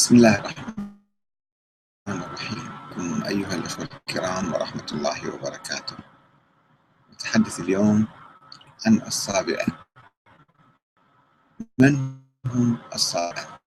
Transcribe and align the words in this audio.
بسم 0.00 0.16
الله 0.16 0.38
الرحمن 0.38 0.96
الرحيم. 2.08 3.22
أيها 3.24 3.54
الأخوة 3.54 3.84
الكرام 3.84 4.52
ورحمة 4.52 4.86
الله 4.92 5.34
وبركاته. 5.34 5.96
نتحدث 7.12 7.60
اليوم 7.60 8.08
عن 8.86 9.02
الصابئة. 9.06 9.66
من 11.78 12.20
هم 12.46 12.78
الصابئة؟ 12.94 13.60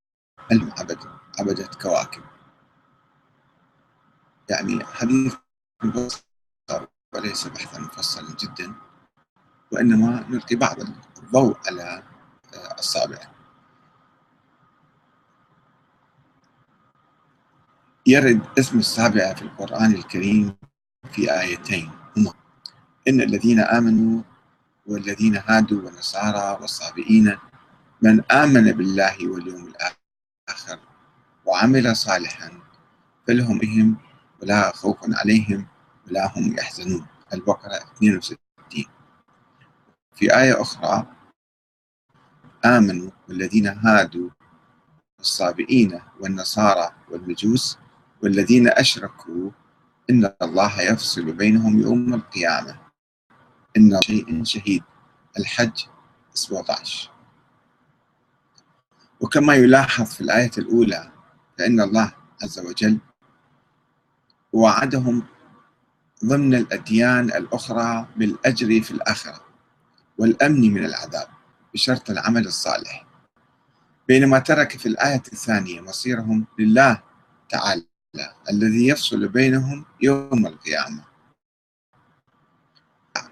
من 0.52 0.72
عبد 0.78 0.98
عبدة 1.38 1.70
كواكب. 1.82 2.22
يعني 4.50 4.84
حديث 4.84 5.34
مبسط 5.82 6.26
وليس 7.14 7.46
بحثا 7.46 7.78
مفصلا 7.78 8.36
جدا 8.36 8.74
وإنما 9.72 10.26
نلقي 10.28 10.56
بعض 10.56 10.76
الضوء 11.18 11.58
على 11.66 12.02
الصابئة. 12.78 13.39
يرد 18.10 18.40
اسم 18.58 18.78
السابعة 18.78 19.34
في 19.34 19.42
القرآن 19.42 19.94
الكريم 19.94 20.56
في 21.12 21.40
آيتين. 21.40 21.90
هما 22.16 22.32
إن 23.08 23.20
الذين 23.20 23.60
آمنوا 23.60 24.22
والذين 24.86 25.36
هادوا 25.36 25.82
والنصارى 25.82 26.58
والصابئين 26.60 27.38
من 28.02 28.24
آمن 28.30 28.72
بالله 28.72 29.28
واليوم 29.28 29.66
الآخر 29.66 30.78
وعمل 31.46 31.96
صالحا 31.96 32.50
فلهم 33.26 33.58
بهم 33.58 33.96
ولا 34.42 34.72
خوف 34.72 34.98
عليهم 35.02 35.66
ولا 36.06 36.32
هم 36.36 36.58
يحزنون. 36.58 37.06
البقرة 37.34 37.74
62 37.96 38.38
في 40.14 40.36
آية 40.36 40.62
أخرى 40.62 41.06
آمنوا 42.64 43.10
والذين 43.28 43.66
هادوا 43.66 44.30
والصابئين 45.18 46.00
والنصارى 46.20 46.90
والمجوس 47.10 47.78
والذين 48.22 48.68
أشركوا 48.68 49.50
إن 50.10 50.32
الله 50.42 50.80
يفصل 50.80 51.32
بينهم 51.32 51.80
يوم 51.80 52.14
القيامة. 52.14 52.80
إن 53.76 54.00
شيء 54.02 54.44
شهيد. 54.44 54.82
الحج 55.38 55.86
17 56.34 57.10
وكما 59.20 59.54
يلاحظ 59.54 60.04
في 60.06 60.20
الآية 60.20 60.50
الأولى 60.58 61.12
فإن 61.58 61.80
الله 61.80 62.12
عز 62.42 62.58
وجل 62.58 62.98
وعدهم 64.52 65.22
ضمن 66.24 66.54
الأديان 66.54 67.24
الأخرى 67.24 68.06
بالأجر 68.16 68.82
في 68.82 68.90
الآخرة 68.90 69.44
والأمن 70.18 70.60
من 70.74 70.84
العذاب 70.84 71.28
بشرط 71.74 72.10
العمل 72.10 72.46
الصالح. 72.46 73.06
بينما 74.08 74.38
ترك 74.38 74.78
في 74.78 74.86
الآية 74.86 75.22
الثانية 75.32 75.80
مصيرهم 75.80 76.46
لله 76.58 77.02
تعالى. 77.48 77.89
الذي 78.50 78.86
يفصل 78.88 79.28
بينهم 79.28 79.84
يوم 80.02 80.46
القيامة. 80.46 81.04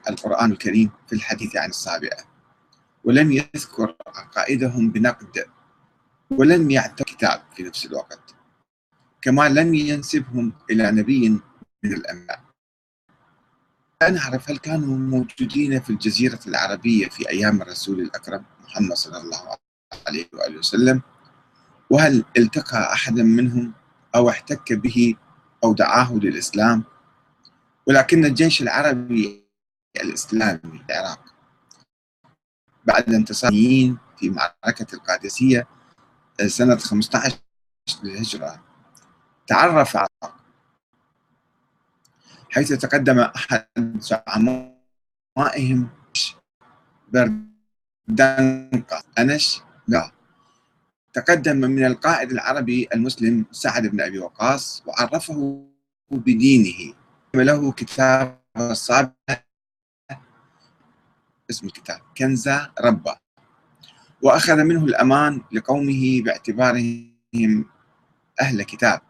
القرآن 0.09 0.53
الكريم 0.53 0.91
في 1.07 1.15
الحديث 1.15 1.57
عن 1.57 1.69
السابعة 1.69 2.19
ولم 3.05 3.33
يذكر 3.33 3.97
عقائدهم 4.07 4.91
بنقد 4.91 5.45
ولم 6.31 6.71
يعتقد 6.71 7.05
كتاب 7.05 7.43
في 7.57 7.63
نفس 7.63 7.87
الوقت. 7.87 8.35
كما 9.23 9.49
لم 9.49 9.75
ينسبهم 9.75 10.53
إلى 10.71 10.91
نبي 10.91 11.29
من 11.85 11.93
الأنبياء. 11.93 12.45
نعرف 14.03 14.51
هل 14.51 14.59
كانوا 14.59 14.97
موجودين 14.97 15.81
في 15.81 15.91
الجزيرة 15.91 16.41
العربية 16.47 17.09
في 17.09 17.29
أيام 17.29 17.63
الرسول 17.63 18.01
الأكرم 18.01 18.45
محمد 18.65 18.93
صلى 18.97 19.19
الله 19.19 19.57
عليه 20.07 20.29
وآله 20.35 20.59
وسلم؟ 20.59 21.03
وهل 21.91 22.25
التقى 22.39 22.93
أحدا 22.93 23.23
منهم؟ 23.23 23.73
أو 24.15 24.29
احتك 24.29 24.73
به 24.73 25.15
أو 25.65 25.73
دعاه 25.75 26.15
للإسلام 26.15 26.85
ولكن 27.87 28.25
الجيش 28.25 28.63
العربي 28.63 29.45
الإسلامي 29.97 30.85
العراق 30.91 31.35
بعد 32.87 33.15
انتصار 33.15 33.51
في 34.19 34.31
معركة 34.31 34.95
القادسية 34.95 35.67
سنة 36.47 36.77
15 36.77 37.39
للهجرة 38.03 38.63
تعرف 39.47 39.97
على 39.97 40.09
حيث 42.51 42.73
تقدم 42.73 43.19
أحد 43.19 43.67
زعمائهم 43.99 45.89
بردنقة 48.09 49.03
أنش 49.19 49.61
لا. 49.89 50.18
تقدم 51.13 51.57
من 51.57 51.85
القائد 51.85 52.31
العربي 52.31 52.89
المسلم 52.95 53.45
سعد 53.53 53.87
بن 53.87 54.01
أبي 54.01 54.19
وقاص 54.19 54.83
وعرفه 54.87 55.69
بدينه. 56.11 56.95
له 57.35 57.73
كتاب 57.73 58.41
الصابع. 58.57 59.13
اسم 61.51 61.67
الكتاب 61.67 62.01
كنزة 62.19 62.71
ربة. 62.81 63.17
وأخذ 64.23 64.57
منه 64.57 64.85
الأمان 64.85 65.43
لقومه 65.53 66.23
باعتبارهم 66.23 67.65
أهل 68.41 68.63
كتاب. 68.63 69.01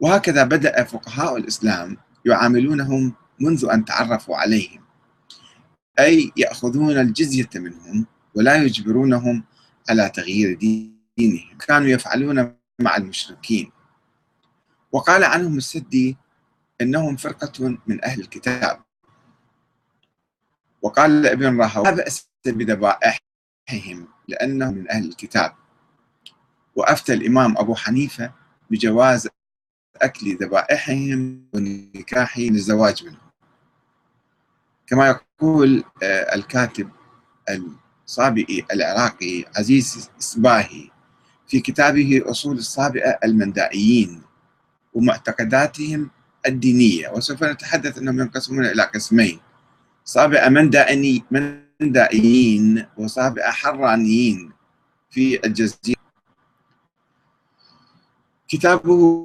وهكذا 0.00 0.44
بدأ 0.44 0.84
فقهاء 0.84 1.36
الإسلام 1.36 1.96
يعاملونهم 2.24 3.14
منذ 3.40 3.68
أن 3.72 3.84
تعرفوا 3.84 4.36
عليهم. 4.36 4.84
أي 5.98 6.32
يأخذون 6.36 6.98
الجزية 6.98 7.48
منهم 7.54 8.06
ولا 8.34 8.56
يجبرونهم 8.56 9.44
على 9.88 10.10
تغيير 10.10 10.54
دينهم 10.54 11.58
كانوا 11.58 11.88
يفعلون 11.88 12.56
مع 12.78 12.96
المشركين. 12.96 13.72
وقال 14.92 15.24
عنهم 15.24 15.56
السدي 15.56 16.16
إنهم 16.80 17.16
فرقة 17.16 17.78
من 17.86 18.04
أهل 18.04 18.20
الكتاب. 18.20 18.82
وقال 20.82 21.26
ابن 21.26 21.60
راهو 21.60 21.82
لا 21.82 21.90
بأس 21.90 22.28
بذبائحهم 22.46 24.08
لأنهم 24.28 24.74
من 24.74 24.90
أهل 24.90 25.08
الكتاب. 25.08 25.54
وأفتى 26.76 27.12
الإمام 27.12 27.58
أبو 27.58 27.74
حنيفة 27.74 28.32
بجواز 28.70 29.28
أكل 29.96 30.36
ذبائحهم 30.36 31.48
ونكاحهم 31.54 32.52
للزواج 32.52 33.04
منهم. 33.04 33.28
كما 34.86 35.06
يقول 35.06 35.84
الكاتب 36.02 36.90
الصابئي 38.08 38.64
العراقي 38.72 39.44
عزيز 39.56 40.10
إسباهي 40.20 40.90
في 41.48 41.60
كتابه 41.60 42.22
أصول 42.24 42.56
الصابئة 42.56 43.18
المندائيين 43.24 44.22
ومعتقداتهم 44.94 46.10
الدينية 46.46 47.08
وسوف 47.08 47.44
نتحدث 47.44 47.98
أنهم 47.98 48.20
ينقسمون 48.20 48.64
إلى 48.64 48.82
قسمين. 48.82 49.40
صابئة 50.04 50.48
مندائي 50.48 51.24
مندائيين 51.30 52.86
وصابئة 52.96 53.50
حرانيين 53.50 54.52
في 55.10 55.46
الجزيرة. 55.46 55.98
كتابه 58.48 59.20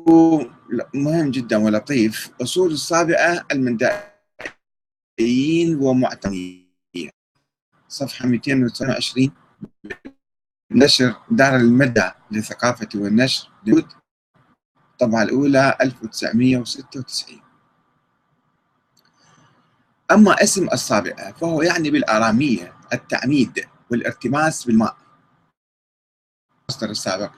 مهم 0.93 1.31
جدا 1.31 1.57
ولطيف. 1.57 2.29
أصول 2.41 2.71
الصابئة 2.71 3.45
المندائيين 3.51 4.09
ومعتقدين 5.79 6.62
صفحة 7.93 8.27
229 8.27 9.31
نشر 10.71 11.15
دار 11.31 11.55
المدى 11.55 12.11
للثقافة 12.31 12.89
والنشر 12.95 13.49
الطبعة 14.91 15.23
الأولى 15.23 15.77
1996 15.81 17.41
أما 20.11 20.43
اسم 20.43 20.67
الصابئة 20.73 21.31
فهو 21.31 21.61
يعني 21.61 21.89
بالآرامية 21.89 22.73
التعميد 22.93 23.67
والارتماس 23.91 24.65
بالماء. 24.65 24.97
المصدر 26.69 26.89
السابق 26.89 27.31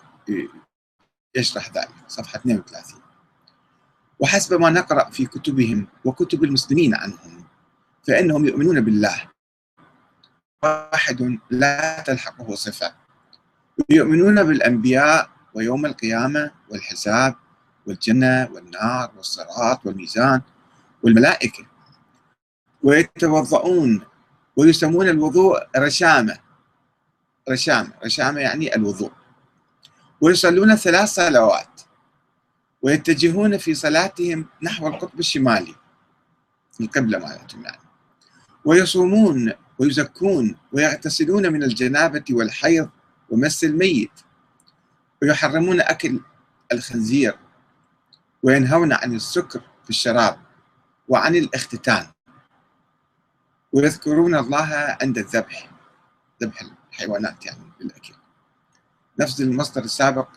يشرح 1.36 1.72
ذلك 1.72 1.90
صفحة 2.08 2.40
32 2.40 3.02
وحسب 4.20 4.62
ما 4.62 4.70
نقرأ 4.70 5.10
في 5.10 5.26
كتبهم 5.26 5.88
وكتب 6.06 6.44
المسلمين 6.44 6.96
عنهم 6.96 7.46
فإنهم 8.08 8.46
يؤمنون 8.46 8.82
بالله 8.82 9.35
واحد 10.66 11.40
لا 11.50 12.02
تلحقه 12.02 12.56
صفة. 12.56 12.94
ويؤمنون 13.90 14.44
بالأنبياء 14.44 15.30
ويوم 15.54 15.86
القيامة 15.86 16.52
والحساب 16.70 17.36
والجنة 17.86 18.50
والنار 18.54 19.12
والصراط 19.18 19.86
والميزان 19.86 20.42
والملائكة. 21.04 21.66
ويتوضؤون 22.84 24.02
ويسمون 24.58 25.10
الوضوء 25.10 25.60
رشامة. 25.78 26.38
رشامة. 27.50 27.94
رشامة 28.06 28.40
يعني 28.40 28.76
الوضوء. 28.76 29.12
ويصلون 30.22 30.76
ثلاث 30.76 31.10
صلوات. 31.10 31.82
ويتجهون 32.82 33.58
في 33.58 33.74
صلاتهم 33.74 34.46
نحو 34.62 34.88
القطب 34.88 35.20
الشمالي. 35.20 35.76
القبلة 36.82 37.20
مالتهم 37.20 37.64
يعني 37.64 37.80
ويصومون 38.66 39.54
ويزكون 39.80 40.56
ويغتسلون 40.72 41.54
من 41.54 41.64
الجنابة 41.64 42.24
والحيض 42.32 42.90
ومس 43.30 43.64
الميت. 43.64 44.12
ويحرمون 45.22 45.82
أكل 45.82 46.20
الخنزير 46.72 47.38
وينهون 48.44 48.94
عن 48.94 49.16
السكر 49.16 49.62
في 49.84 49.90
الشراب 49.90 50.38
وعن 51.08 51.36
الاختتان. 51.36 52.08
ويذكرون 53.74 54.36
الله 54.36 54.98
عند 55.02 55.18
الذبح 55.18 55.70
ذبح 56.44 56.62
الحيوانات 56.92 57.46
يعني 57.46 57.72
بالأكل. 57.80 58.14
نفس 59.20 59.42
المصدر 59.42 59.84
السابق 59.84 60.28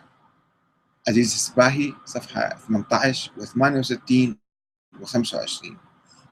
عزيز 1.09 1.33
السباهي 1.33 1.95
صفحة 2.05 2.57
18 2.69 3.33
و 3.37 3.45
68 3.45 4.37
و 5.01 5.05
25 5.05 5.79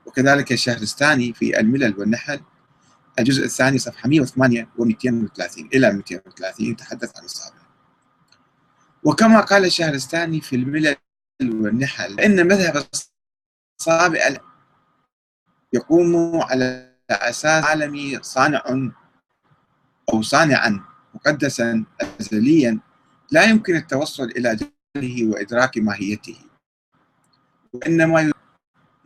وكذلك 0.06 0.52
الشهرستاني 0.52 1.32
في 1.32 1.60
الملل 1.60 1.94
والنحل 1.98 2.40
الجزء 3.18 3.44
الثاني 3.44 3.78
صفحة 3.78 4.08
108 4.08 4.68
و 4.78 4.84
230 4.84 5.68
إلى 5.74 5.92
230 5.92 6.66
يتحدث 6.66 7.18
عن 7.18 7.24
الصابع 7.24 7.58
وكما 9.04 9.40
قال 9.40 9.64
الشهرستاني 9.64 10.40
في 10.40 10.56
الملل 10.56 10.96
والنحل 11.42 12.20
إن 12.20 12.46
مذهب 12.46 12.84
الصابع 13.80 14.20
يقوم 15.72 16.40
على 16.42 16.96
أساس 17.10 17.64
عالمي 17.64 18.22
صانع 18.22 18.62
أو 20.12 20.22
صانعا 20.22 20.80
مقدسا 21.14 21.84
أزليا 22.20 22.80
لا 23.32 23.44
يمكن 23.44 23.76
التوصل 23.76 24.24
إلى 24.24 24.58
جهله 24.96 25.26
وإدراك 25.26 25.78
ماهيته. 25.78 26.36
وإنما 27.72 28.32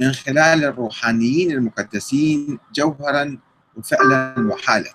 من 0.01 0.13
خلال 0.13 0.65
الروحانيين 0.65 1.51
المقدسين 1.51 2.59
جوهرا 2.75 3.39
وفعلا 3.81 4.35
وحالة. 4.53 4.95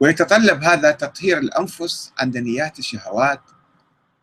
ويتطلب 0.00 0.64
هذا 0.64 0.90
تطهير 0.90 1.38
الأنفس 1.38 2.12
عن 2.20 2.30
دنيات 2.30 2.78
الشهوات 2.78 3.40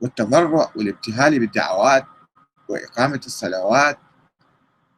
والتضرع 0.01 0.71
والابتهال 0.75 1.39
بالدعوات 1.39 2.06
وإقامة 2.69 3.21
الصلوات 3.25 4.00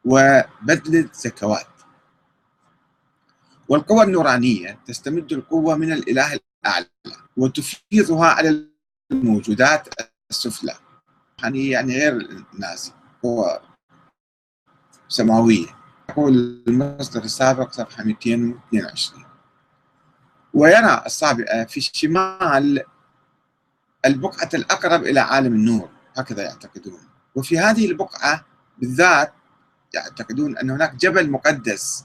وبذل 0.04 0.96
الزكوات. 0.96 1.66
والقوى 3.68 4.04
النورانية 4.04 4.78
تستمد 4.86 5.32
القوة 5.32 5.76
من 5.76 5.92
الإله 5.92 6.38
الأعلى 6.64 6.86
وتفيضها 7.36 8.26
على 8.26 8.68
الموجودات 9.12 9.88
السفلى. 10.30 10.74
يعني 11.42 11.68
يعني 11.68 11.92
غير 11.94 12.12
الناس 12.54 12.92
هو 13.24 13.60
سماوية. 15.08 15.81
يقول 16.12 16.62
المصدر 16.68 17.24
السابق 17.24 17.72
صفحة 17.72 18.04
222 18.04 19.24
ويرى 20.54 21.02
الصابئة 21.06 21.64
في 21.64 21.76
الشمال 21.76 22.84
البقعة 24.06 24.48
الأقرب 24.54 25.02
إلى 25.02 25.20
عالم 25.20 25.54
النور 25.54 25.88
هكذا 26.16 26.42
يعتقدون. 26.42 27.00
وفي 27.34 27.58
هذه 27.58 27.86
البقعة 27.86 28.44
بالذات 28.78 29.32
يعتقدون 29.94 30.58
أن 30.58 30.70
هناك 30.70 30.94
جبل 30.94 31.30
مقدس 31.30 32.04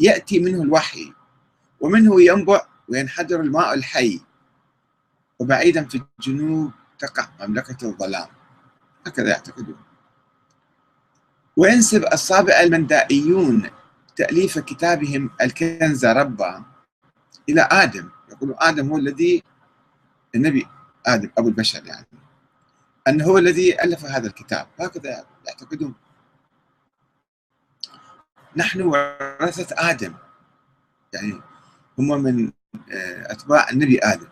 يأتي 0.00 0.38
منه 0.38 0.62
الوحي 0.62 1.12
ومنه 1.80 2.22
ينبع 2.22 2.66
وينحدر 2.88 3.40
الماء 3.40 3.74
الحي 3.74 4.20
وبعيدا 5.38 5.84
في 5.84 6.02
الجنوب 6.18 6.70
تقع 6.98 7.28
مملكة 7.40 7.88
الظلام. 7.88 8.28
هكذا 9.06 9.28
يعتقدون. 9.28 9.87
وينسب 11.58 12.04
الصابئة 12.12 12.62
المندائيون 12.62 13.70
تأليف 14.16 14.58
كتابهم 14.58 15.30
الكنز 15.42 16.06
ربا 16.06 16.64
إلى 17.48 17.68
آدم. 17.72 18.10
يقول 18.30 18.54
آدم 18.58 18.88
هو 18.88 18.96
الذي 18.96 19.42
النبي 20.34 20.66
آدم 21.06 21.30
أبو 21.38 21.48
البشر 21.48 21.86
يعني 21.86 22.06
أنه 23.08 23.24
هو 23.24 23.38
الذي 23.38 23.82
ألف 23.84 24.04
هذا 24.04 24.26
الكتاب. 24.26 24.66
هكذا 24.80 25.24
يعتقدون. 25.46 25.94
نحن 28.56 28.82
ورثة 28.82 29.90
آدم. 29.90 30.14
يعني 31.14 31.40
هم 31.98 32.22
من 32.22 32.52
آه، 32.92 33.32
أتباع 33.32 33.70
النبي 33.70 33.98
آدم. 33.98 34.28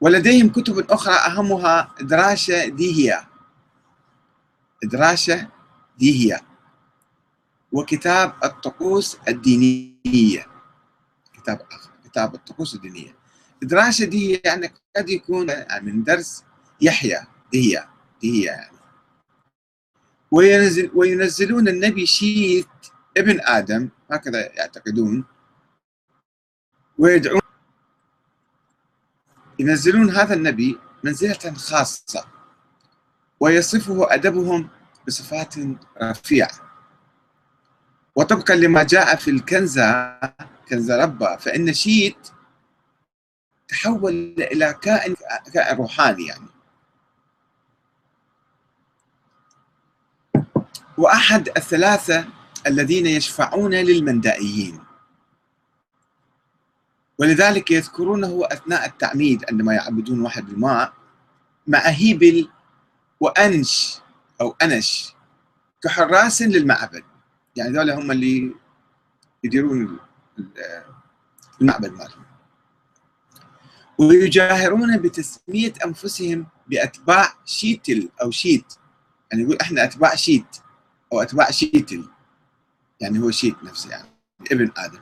ولديهم 0.00 0.48
كتب 0.48 0.90
أخرى 0.90 1.14
أهمها 1.14 1.94
دراشة 2.00 2.68
ديهيا 2.68 3.26
دراشة 4.82 5.59
ديهيا 6.00 6.40
وكتاب 7.72 8.34
الطقوس 8.44 9.18
الدينية. 9.28 10.46
كتاب 11.32 11.60
آخر 11.72 11.90
كتاب 12.04 12.34
الطقوس 12.34 12.74
الدينية. 12.74 13.14
دراشة 13.62 14.04
دي 14.04 14.40
يعني 14.44 14.72
قد 14.96 15.08
يكون 15.10 15.46
من 15.82 16.04
درس 16.04 16.44
يحيى 16.80 17.18
ديهيا 17.52 17.88
ديهيا 18.20 18.52
يعني. 18.52 18.78
وينزل 20.30 20.90
وينزلون 20.94 21.68
النبي 21.68 22.06
شيث 22.06 22.66
ابن 23.16 23.40
آدم 23.40 23.88
هكذا 24.10 24.52
يعتقدون. 24.56 25.24
ويدعون 26.98 27.40
ينزلون 29.58 30.10
هذا 30.10 30.34
النبي 30.34 30.78
منزلة 31.04 31.54
خاصة. 31.54 32.24
ويصفه 33.40 34.14
أدبهم 34.14 34.68
بصفات 35.06 35.54
رفيعة 36.02 36.50
وطبقا 38.16 38.54
لما 38.54 38.82
جاء 38.82 39.16
في 39.16 39.30
الكنزة 39.30 40.20
كنز 40.68 40.90
ربا 40.90 41.36
فإن 41.36 41.72
شيت 41.72 42.28
تحول 43.68 44.34
إلى 44.38 44.74
كائن 44.82 45.16
كائن 45.54 45.76
روحاني 45.76 46.26
يعني. 46.26 46.46
وأحد 50.98 51.48
الثلاثة 51.48 52.24
الذين 52.66 53.06
يشفعون 53.06 53.74
للمندائيين. 53.74 54.80
ولذلك 57.18 57.70
يذكرونه 57.70 58.42
أثناء 58.44 58.86
التعميد 58.86 59.44
عندما 59.50 59.74
يعبدون 59.74 60.20
واحد 60.20 60.46
بالماء 60.46 60.92
مع 61.66 61.78
هيبل 61.78 62.50
وأنش. 63.20 64.00
أو 64.40 64.56
أنش 64.62 65.14
كحراس 65.82 66.42
للمعبد. 66.42 67.02
يعني 67.56 67.72
ذولا 67.72 67.98
هم 67.98 68.10
اللي 68.10 68.54
يديرون 69.44 69.98
المعبد 71.60 71.92
مالهم. 71.92 72.24
ويجاهرون 73.98 74.96
بتسمية 74.96 75.72
أنفسهم 75.86 76.46
بأتباع 76.66 77.34
شيتل 77.44 78.08
أو 78.22 78.30
شيت. 78.30 78.72
يعني 79.32 79.42
يقول 79.44 79.58
إحنا 79.60 79.84
أتباع 79.84 80.14
شيت 80.14 80.56
أو 81.12 81.22
أتباع 81.22 81.50
شيتل. 81.50 82.04
يعني 83.00 83.18
هو 83.18 83.30
شيت 83.30 83.64
نفسه 83.64 83.90
يعني 83.90 84.08
ابن 84.52 84.70
آدم. 84.76 85.00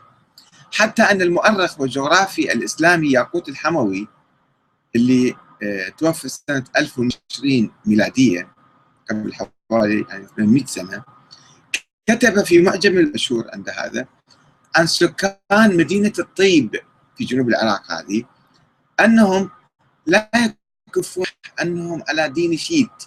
حتى 0.73 1.03
أن 1.03 1.23
المؤرخ 1.23 1.81
والجغرافي 1.81 2.53
الإسلامي 2.53 3.11
ياقوت 3.11 3.49
الحموي 3.49 4.09
اللي 4.97 5.35
آه، 5.63 5.89
توفى 5.89 6.29
سنة 6.29 6.65
1020 6.77 7.71
ميلادية 7.87 8.58
قبل 9.11 9.35
حوالي 9.35 10.07
يعني 10.09 10.27
800 10.37 10.65
سنة 10.65 11.05
كتب 12.07 12.45
في 12.45 12.63
معجم 12.63 12.99
المشهور 12.99 13.51
عند 13.53 13.69
هذا 13.69 14.07
عن 14.77 14.87
سكان 14.87 15.77
مدينة 15.77 16.13
الطيب 16.19 16.77
في 17.17 17.25
جنوب 17.25 17.49
العراق 17.49 17.93
هذه 17.93 18.25
أنهم 19.01 19.51
لا 20.07 20.31
يكفون 20.89 21.27
أنهم 21.63 22.03
على 22.09 22.29
دين 22.29 22.57
شيت. 22.57 23.05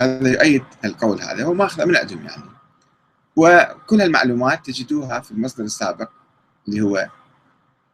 هذا 0.00 0.28
يؤيد 0.28 0.64
القول 0.84 1.22
هذا 1.22 1.44
هو 1.44 1.54
ماخذ 1.54 1.86
من 1.86 1.96
عندهم 1.96 2.24
يعني. 2.24 2.42
وكل 3.36 4.02
المعلومات 4.02 4.66
تجدوها 4.66 5.20
في 5.20 5.30
المصدر 5.30 5.64
السابق 5.64 6.10
اللي 6.68 6.80
هو 6.80 7.08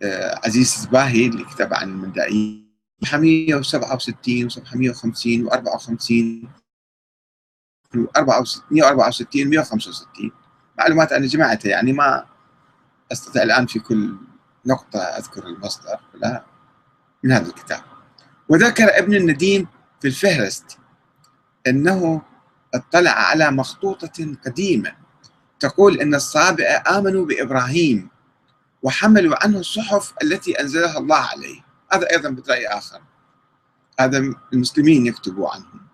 آه، 0.02 0.40
عزيز 0.44 0.74
الزباهي 0.74 1.26
اللي 1.26 1.44
كتب 1.44 1.74
عن 1.74 1.88
المندائيين 1.88 2.67
167 3.02 4.44
و 4.44 4.48
750 4.48 5.44
و 5.44 5.48
54 5.48 6.48
و 7.94 8.44
164 8.70 9.46
و 9.46 9.50
165 9.50 10.32
معلومات 10.78 11.12
أنا 11.12 11.26
جمعتها 11.26 11.68
يعني 11.68 11.92
ما 11.92 12.26
أستطيع 13.12 13.42
الآن 13.42 13.66
في 13.66 13.78
كل 13.78 14.16
نقطة 14.66 14.98
أذكر 14.98 15.46
المصدر 15.46 16.00
لا 16.14 16.44
من 17.24 17.32
هذا 17.32 17.46
الكتاب. 17.46 17.82
وذكر 18.48 18.98
ابن 18.98 19.14
النديم 19.14 19.66
في 20.00 20.08
الفهرست 20.08 20.78
أنه 21.66 22.22
اطلع 22.74 23.10
على 23.10 23.50
مخطوطة 23.50 24.36
قديمة 24.46 24.92
تقول 25.60 26.00
إن 26.00 26.14
الصابئة 26.14 26.98
آمنوا 26.98 27.26
بإبراهيم 27.26 28.08
وحملوا 28.82 29.44
عنه 29.44 29.58
الصحف 29.58 30.12
التي 30.22 30.60
أنزلها 30.60 30.98
الله 30.98 31.16
عليه. 31.16 31.67
هذا 31.92 32.10
أيضا 32.10 32.28
برأي 32.30 32.66
آخر. 32.66 33.00
هذا 34.00 34.34
المسلمين 34.52 35.06
يكتبوا 35.06 35.50
عنهم. 35.50 35.88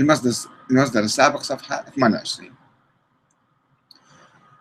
المصدر 0.00 0.50
المصدر 0.70 1.00
السابق 1.00 1.42
صفحة 1.42 1.84
28 1.96 2.54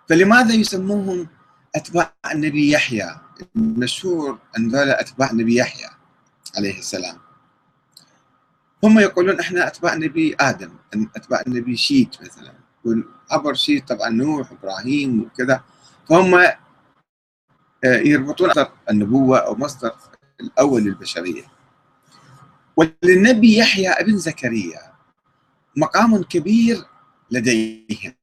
فلماذا 0.10 0.54
يسموهم 0.54 1.28
أتباع 1.76 2.14
النبي 2.32 2.72
يحيى؟ 2.72 3.20
المشهور 3.56 4.40
أن 4.58 4.70
ذولا 4.70 5.02
أتباع 5.02 5.32
نبي 5.32 5.56
يحيى 5.56 5.90
عليه 6.58 6.80
السلام. 6.80 7.18
هم 8.84 9.00
يقولون 9.00 9.40
إحنا 9.40 9.68
أتباع 9.68 9.96
نبي 9.96 10.36
آدم 10.40 10.74
أتباع 11.16 11.44
نبي 11.48 11.78
شيت 11.78 12.22
مثلا. 12.22 12.54
والعبر 12.86 13.54
شيت 13.54 13.88
طبعا 13.88 14.10
نوح 14.10 14.52
إبراهيم 14.52 15.22
وكذا. 15.22 15.64
فهم 16.10 16.36
آه، 16.36 16.56
يربطون 17.84 18.50
مصدر 18.50 18.72
النبوة 18.90 19.38
أو 19.38 19.56
مصدر 19.56 19.96
الأول 20.40 20.82
للبشرية. 20.82 21.44
وللنبي 22.78 23.58
يحيى 23.58 23.90
ابن 23.90 24.18
زكريا 24.18 24.94
مقام 25.78 26.24
كبير 26.24 26.78
لديهم. 27.32 28.14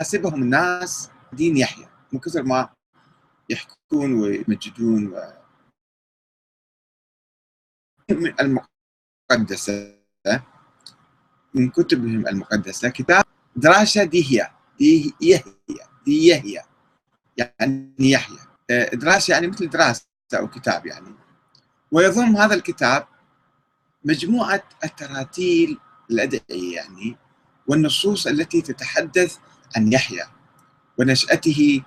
حسبهم 0.00 0.42
الناس 0.42 1.10
دين 1.32 1.56
يحيى 1.56 1.88
من 2.12 2.20
كثر 2.20 2.42
ما 2.42 2.68
يحكون 3.50 4.12
ويمجدون 4.20 5.06
و 5.06 5.32
المقدسة 8.40 9.96
من 11.54 11.70
كتبهم 11.70 12.26
المقدسة 12.28 12.88
كتاب 12.88 13.24
دراسة 13.56 14.04
ديهيا 14.04 14.50
دي 14.78 15.14
يهيا 15.20 15.44
دي 16.04 16.26
يهيا 16.26 16.62
يعني 17.36 17.94
يحيى. 17.98 18.38
آه، 18.70 18.94
دراسة 18.94 19.32
يعني 19.34 19.46
مثل 19.46 19.70
دراسة. 19.70 20.06
أو 20.34 20.48
كتاب 20.48 20.86
يعني. 20.86 21.14
ويضم 21.92 22.36
هذا 22.36 22.54
الكتاب 22.54 23.06
مجموعة 24.04 24.62
التراتيل 24.84 25.78
الأدعية 26.10 26.76
يعني 26.76 27.16
والنصوص 27.66 28.26
التي 28.26 28.62
تتحدث 28.62 29.36
عن 29.76 29.92
يحيى 29.92 30.24
ونشأته 30.98 31.82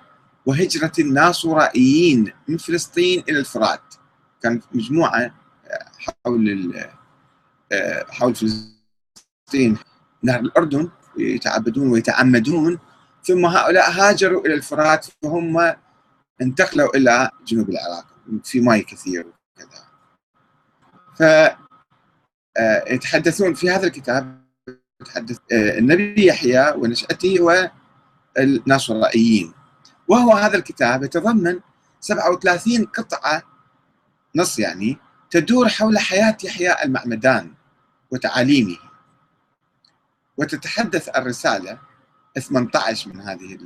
وهجرة 0.46 0.92
الناصرائيين 0.98 2.32
من 2.48 2.56
فلسطين 2.56 3.24
إلى 3.28 3.38
الفرات. 3.38 3.94
كان 4.42 4.60
مجموعة 4.72 5.34
حول 5.98 6.74
آه، 7.72 8.06
حول 8.10 8.34
فلسطين 8.34 9.78
نهر 10.22 10.40
الأردن 10.40 10.88
يتعبدون 11.18 11.92
ويتعمدون 11.92 12.78
ثم 13.24 13.46
هؤلاء 13.46 13.90
هاجروا 13.90 14.46
إلى 14.46 14.54
الفرات 14.54 15.06
فهم 15.22 15.74
انتقلوا 16.42 16.96
إلى 16.96 17.30
جنوب 17.46 17.70
العراق. 17.70 18.09
في 18.44 18.60
ماء 18.60 18.80
كثير 18.80 19.26
وكذا. 19.26 19.84
ف 21.16 21.22
آه، 22.56 22.84
يتحدثون 22.92 23.54
في 23.54 23.70
هذا 23.70 23.86
الكتاب 23.86 24.44
يتحدث 25.00 25.38
آه، 25.52 25.78
النبي 25.78 26.26
يحيى 26.26 26.70
ونشأته 26.70 27.36
والناصرائيين 28.36 29.52
وهو 30.08 30.32
هذا 30.32 30.56
الكتاب 30.56 31.02
يتضمن 31.02 31.60
37 32.00 32.84
قطعة 32.84 33.42
نص 34.36 34.58
يعني 34.58 34.98
تدور 35.30 35.68
حول 35.68 35.98
حياة 35.98 36.36
يحيى 36.44 36.84
المعمدان 36.84 37.54
وتعاليمه. 38.10 38.78
وتتحدث 40.36 41.08
الرسالة 41.08 41.78
18 42.38 43.08
من 43.08 43.20
هذه 43.20 43.58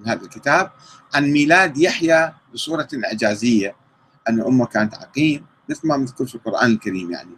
من 0.00 0.08
هذا 0.08 0.22
الكتاب 0.22 0.70
عن 1.14 1.24
ميلاد 1.30 1.78
يحيى 1.78 2.32
بصورة 2.54 2.88
إعجازية 3.04 3.76
أن 4.28 4.40
أمه 4.40 4.66
كانت 4.66 4.94
عقيم 4.94 5.46
مثل 5.68 5.88
ما 5.88 5.96
مذكور 5.96 6.26
في 6.26 6.34
القرآن 6.34 6.72
الكريم 6.72 7.10
يعني. 7.12 7.36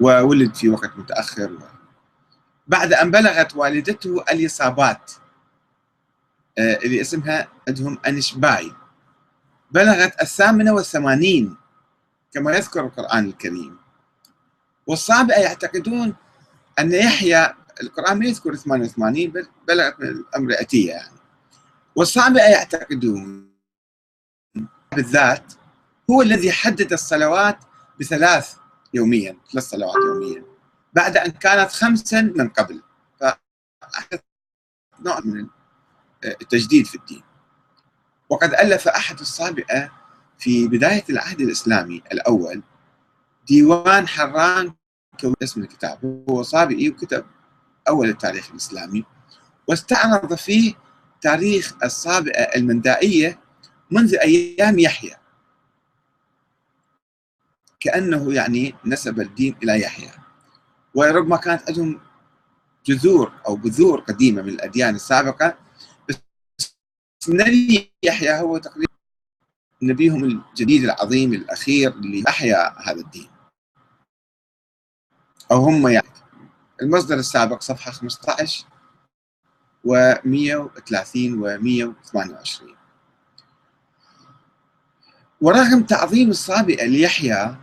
وولد 0.00 0.54
في 0.54 0.68
وقت 0.68 0.96
متأخر. 0.96 1.58
بعد 2.66 2.92
أن 2.92 3.10
بلغت 3.10 3.56
والدته 3.56 4.24
اليصابات 4.32 5.12
آه، 6.58 6.78
اللي 6.84 7.00
اسمها 7.00 7.48
عندهم 7.68 7.98
أنشباي 8.06 8.72
بلغت 9.70 10.22
الثامنة 10.22 10.72
والثمانين 10.72 11.56
كما 12.32 12.56
يذكر 12.56 12.80
القرآن 12.80 13.24
الكريم. 13.24 13.76
والصابئة 14.86 15.40
يعتقدون 15.40 16.14
أن 16.78 16.92
يحيى 16.92 17.54
القرآن 17.82 18.18
ما 18.18 18.26
يذكر 18.26 18.56
88 18.56 19.30
بل 19.30 19.46
بلغت 19.68 20.00
من 20.00 20.08
الأمر 20.08 20.52
أتية 20.52 20.90
يعني. 20.90 21.18
والصابئة 21.96 22.50
يعتقدون 22.50 23.50
بالذات 24.94 25.52
هو 26.10 26.22
الذي 26.22 26.52
حدد 26.52 26.92
الصلوات 26.92 27.58
بثلاث 28.00 28.54
يوميا 28.94 29.36
ثلاث 29.52 29.64
صلوات 29.64 29.94
يوميا. 29.94 30.44
بعد 30.92 31.16
أن 31.16 31.30
كانت 31.30 31.72
خمسا 31.72 32.20
من 32.20 32.48
قبل. 32.48 32.82
فأحدث 33.20 34.20
نوع 35.00 35.20
من 35.20 35.46
التجديد 36.24 36.86
في 36.86 36.94
الدين. 36.94 37.22
وقد 38.28 38.54
ألف 38.54 38.88
أحد 38.88 39.20
الصابئة 39.20 39.92
في 40.38 40.68
بداية 40.68 41.04
العهد 41.10 41.40
الإسلامي 41.40 42.02
الأول 42.12 42.62
ديوان 43.46 44.08
حران 44.08 44.74
اسم 45.42 45.62
الكتاب. 45.62 46.24
هو 46.28 46.42
صابئي 46.42 46.88
وكتب 46.90 47.24
أول 47.88 48.08
التاريخ 48.08 48.50
الإسلامي 48.50 49.04
واستعرض 49.66 50.34
فيه 50.34 50.74
تاريخ 51.20 51.74
الصابئة 51.84 52.42
المندائية 52.56 53.40
منذ 53.90 54.14
أيام 54.14 54.78
يحيى. 54.78 55.16
كأنه 57.80 58.34
يعني 58.34 58.74
نسب 58.84 59.20
الدين 59.20 59.56
إلى 59.62 59.80
يحيى. 59.80 60.10
وربما 60.94 61.36
كانت 61.36 61.62
عندهم 61.68 62.00
جذور 62.86 63.32
أو 63.46 63.56
بذور 63.56 64.00
قديمة 64.00 64.42
من 64.42 64.48
الأديان 64.48 64.94
السابقة 64.94 65.58
بس 66.08 66.16
النبي 67.28 67.92
يحيى 68.02 68.40
هو 68.40 68.58
تقريبا 68.58 68.92
نبيهم 69.82 70.24
الجديد 70.24 70.84
العظيم 70.84 71.32
الأخير 71.32 71.90
اللي 71.90 72.24
أحيا 72.28 72.78
هذا 72.88 73.00
الدين. 73.00 73.28
أو 75.52 75.56
هم 75.56 75.88
يعني 75.88 76.19
المصدر 76.82 77.14
السابق 77.14 77.62
صفحة 77.62 77.90
15 77.90 78.66
و 79.84 80.14
130 80.24 81.38
و 81.38 81.58
128 81.58 82.76
ورغم 85.40 85.82
تعظيم 85.82 86.30
الصابئة 86.30 86.86
ليحيى 86.86 87.56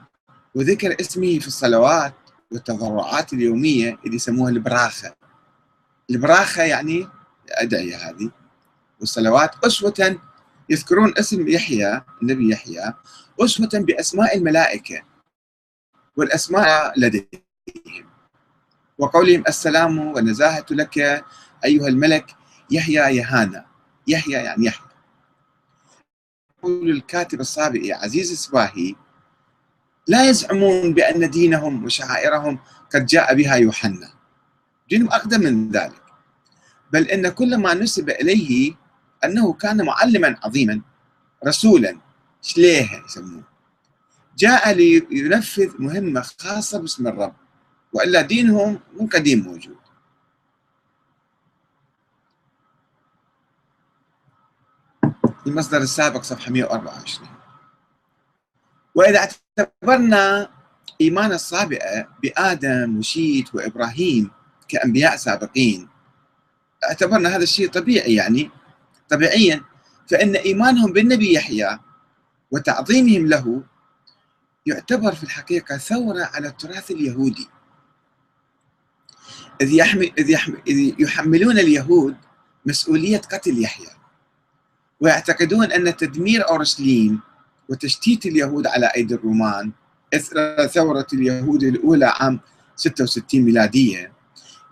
وذكر 0.56 0.96
اسمه 1.02 1.40
في 1.40 1.48
الصلوات 1.48 2.14
والتضرعات 2.52 3.34
اليومية 3.34 3.98
اللي 4.06 4.16
يسموها 4.16 4.50
البراخة. 4.50 5.16
البراخة 6.10 6.64
يعني 6.64 7.08
الأدعية 7.48 7.96
هذه. 7.96 8.32
والصلوات 9.00 9.66
أسوة 9.66 10.20
يذكرون 10.70 11.14
اسم 11.20 11.48
يحيى 11.48 12.02
النبي 12.22 12.52
يحيى 12.52 12.94
أسوة 13.40 13.70
بأسماء 13.74 14.38
الملائكة 14.38 15.02
والأسماء 16.18 17.00
لديهم. 17.00 18.07
وقولهم 18.98 19.44
السلام 19.48 19.98
والنزاهة 20.00 20.66
لك 20.72 20.98
أيها 21.66 21.88
الملك 21.88 22.36
يحيى 22.72 23.18
يهانا. 23.18 23.66
يحيى 24.08 24.34
يعني 24.34 24.66
يحيى. 24.66 24.88
يقول 26.60 26.90
الكاتب 26.90 27.40
الصابئي 27.40 27.94
عزيز 27.94 28.32
السباهي 28.32 28.96
لا 30.08 30.30
يزعمون 30.30 30.94
بأن 30.94 31.30
دينهم 31.30 31.84
وشعائرهم 31.86 32.60
قد 32.94 33.06
جاء 33.06 33.36
بها 33.36 33.56
يوحنا. 33.56 34.10
دينهم 34.90 35.10
أقدم 35.10 35.42
من 35.42 35.72
ذلك. 35.72 36.02
بل 36.94 37.04
إن 37.04 37.30
كل 37.30 37.58
ما 37.58 37.74
نسب 37.74 38.10
إليه 38.10 38.76
أنه 39.24 39.54
كان 39.54 39.86
معلما 39.86 40.36
عظيما 40.44 40.82
رسولا 41.48 41.98
شليها 42.42 43.04
يسموه. 43.06 43.44
جاء 44.38 44.72
لينفذ 44.72 45.72
مهمة 45.80 46.22
خاصة 46.22 46.80
باسم 46.80 47.08
الرب. 47.08 47.36
وإلا 47.98 48.22
دينهم 48.22 48.80
من 49.00 49.08
قديم 49.08 49.40
موجود. 49.40 49.78
المصدر 55.48 55.78
السابق 55.78 56.24
صفحة 56.24 56.52
124 56.52 57.30
وإذا 58.96 59.20
اعتبرنا 59.20 60.50
إيمان 61.02 61.32
الصابئة 61.32 62.08
بآدم 62.24 62.98
وشيت 62.98 63.56
وإبراهيم 63.56 64.32
كأنبياء 64.68 65.16
سابقين 65.16 65.90
اعتبرنا 66.84 67.30
هذا 67.30 67.44
الشيء 67.44 67.70
طبيعي 67.70 68.16
يعني 68.16 68.52
طبيعيا. 69.10 69.64
فإن 70.10 70.36
إيمانهم 70.36 70.94
بالنبي 70.94 71.34
يحيى 71.34 71.80
وتعظيمهم 72.52 73.28
له 73.28 73.64
يعتبر 74.66 75.16
في 75.16 75.24
الحقيقة 75.24 75.78
ثورة 75.78 76.24
على 76.34 76.48
التراث 76.48 76.92
اليهودي. 76.92 77.48
إذ, 79.62 79.74
يحمل 79.74 80.12
إذ, 80.18 80.30
يحمل 80.30 80.58
إذ 80.68 80.94
يحملون 81.00 81.60
اليهود 81.60 82.16
مسؤولية 82.66 83.18
قتل 83.18 83.64
يحيى 83.64 83.90
ويعتقدون 85.00 85.72
أن 85.72 85.98
تدمير 85.98 86.50
أورشليم 86.50 87.20
وتشتيت 87.70 88.26
اليهود 88.26 88.68
على 88.68 88.92
أيدي 88.96 89.14
الرومان 89.14 89.72
إثر 90.14 90.68
ثورة 90.68 91.08
اليهود 91.14 91.64
الأولى 91.64 92.06
عام 92.06 92.40
66 92.76 93.42
ميلادية. 93.42 94.12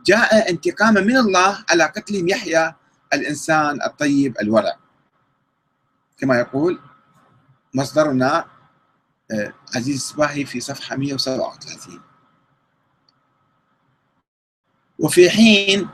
جاء 0.05 0.49
انتقاما 0.49 1.01
من 1.01 1.17
الله 1.17 1.65
على 1.69 1.83
قتلهم 1.83 2.27
يحيى 2.27 2.73
الإنسان 3.13 3.81
الطيب 3.81 4.35
الورع. 4.41 4.77
كما 6.17 6.39
يقول 6.39 6.79
مصدرنا 7.73 8.45
آه، 9.31 9.53
عزيز 9.75 9.95
السباهي 9.95 10.45
في 10.45 10.59
صفحة 10.59 10.95
137 10.95 12.01
وفي 14.99 15.29
حين 15.29 15.89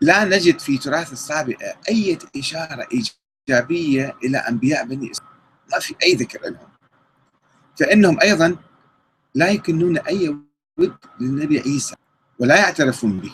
لا 0.00 0.24
نجد 0.24 0.58
في 0.58 0.78
تراث 0.78 1.12
السابقة 1.12 1.76
أي 1.88 2.18
إشارة 2.36 2.88
إيجابية 3.48 4.16
إلى 4.24 4.38
أنبياء 4.38 4.84
بني 4.86 5.10
إسرائيل. 5.10 5.36
ما 5.72 5.78
في 5.78 5.94
أي 6.02 6.14
ذكر 6.14 6.40
لهم. 6.42 6.68
فإنهم 7.78 8.20
أيضا 8.20 8.56
لا 9.34 9.48
يكنون 9.50 9.98
أي 9.98 10.36
ود 10.78 10.96
للنبي 11.20 11.60
عيسى 11.60 11.94
ولا 12.38 12.56
يعترفون 12.56 13.20
به. 13.20 13.32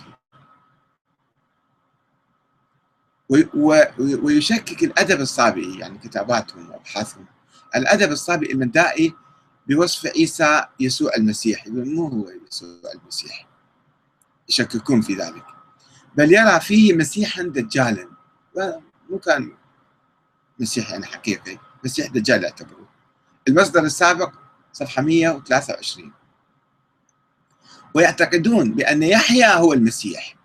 ويشكك 4.23 4.85
الأدب 4.85 5.21
الصابئي 5.21 5.79
يعني 5.79 5.99
كتاباتهم 5.99 6.71
وأبحاثهم. 6.71 7.27
الأدب 7.77 8.13
الصابئي 8.13 8.53
المندائي 8.53 9.15
بوصف 9.67 10.07
عيسى 10.07 10.65
يسوع 10.81 11.11
المسيح 11.17 11.67
مو 11.67 12.09
هو 12.09 12.31
يسوع 12.49 12.93
المسيح. 12.95 13.52
يشككون 14.53 15.01
في 15.01 15.15
ذلك. 15.15 15.45
بل 16.17 16.33
يرى 16.33 16.61
فيه 16.61 16.95
مسيحا 16.95 17.43
دجالا. 17.43 18.09
مو 19.11 19.19
كان 19.19 19.53
مسيح 20.59 20.91
يعني 20.91 21.07
حقيقي 21.07 21.59
مسيح 21.85 22.07
دجال 22.07 22.45
يعتبروه. 22.45 22.89
المصدر 23.49 23.81
السابق 23.81 24.33
صفحة 24.73 25.03
123 25.03 26.13
ويعتقدون 27.95 28.73
بأن 28.73 29.03
يحيى 29.03 29.47
هو 29.47 29.73
المسيح. 29.73 30.37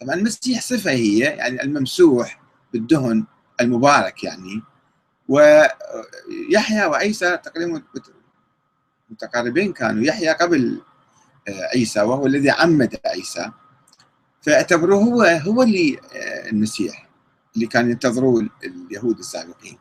طبعا 0.00 0.14
المسيح 0.14 0.60
صفة 0.62 0.90
هي 0.90 1.18
يعني 1.18 1.62
الممسوح 1.62 2.40
بالدهن 2.72 3.26
المبارك 3.60 4.24
يعني. 4.24 4.62
ويحيى 5.28 6.84
وعيسى 6.86 7.36
تقريبا 7.36 7.82
متقاربين 9.10 9.72
كانوا. 9.72 10.04
يحيى 10.04 10.28
قبل 10.28 10.82
عيسى 11.74 12.00
وهو 12.00 12.26
الذي 12.26 12.50
عمد 12.50 13.00
عيسى. 13.06 13.50
فاعتبروه 14.42 15.02
هو 15.02 15.22
هو 15.22 15.62
اللي 15.62 15.98
آه، 16.12 16.50
المسيح 16.50 17.08
اللي 17.54 17.66
كانوا 17.66 17.90
ينتظروه 17.90 18.48
اليهود 18.64 19.18
السابقين. 19.18 19.78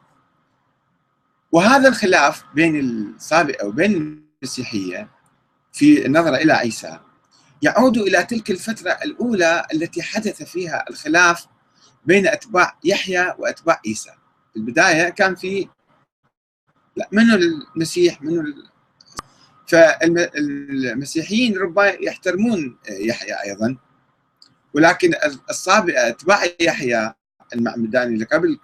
وهذا 1.51 1.89
الخلاف 1.89 2.43
بين 2.53 2.79
السابقة 2.79 3.67
وبين 3.67 4.21
المسيحية 4.43 5.09
في 5.73 6.05
النظره 6.05 6.35
إلى 6.35 6.53
عيسى. 6.53 6.99
يعود 7.61 7.97
إلى 7.97 8.23
تلك 8.23 8.51
الفترة 8.51 8.91
الأولى 8.91 9.65
التي 9.73 10.01
حدث 10.01 10.43
فيها 10.43 10.85
الخلاف 10.89 11.47
بين 12.05 12.27
أتباع 12.27 12.77
يحيى 12.83 13.35
وأتباع 13.39 13.81
عيسى. 13.85 14.11
في 14.53 14.59
البداية 14.59 15.09
كان 15.09 15.35
في 15.35 15.67
لا 16.95 17.09
منو 17.11 17.35
المسيح 17.35 18.21
منو 18.21 18.43
فالمسيحيين 19.69 21.57
ربما 21.57 21.85
يحترمون 21.85 22.77
يحيى 22.89 23.33
أيضا 23.45 23.77
ولكن 24.73 25.13
الصابئه 25.49 26.07
أتباع 26.07 26.43
يحيى 26.59 27.13
المعمداني 27.55 28.13
اللي 28.13 28.25
قبل 28.25 28.59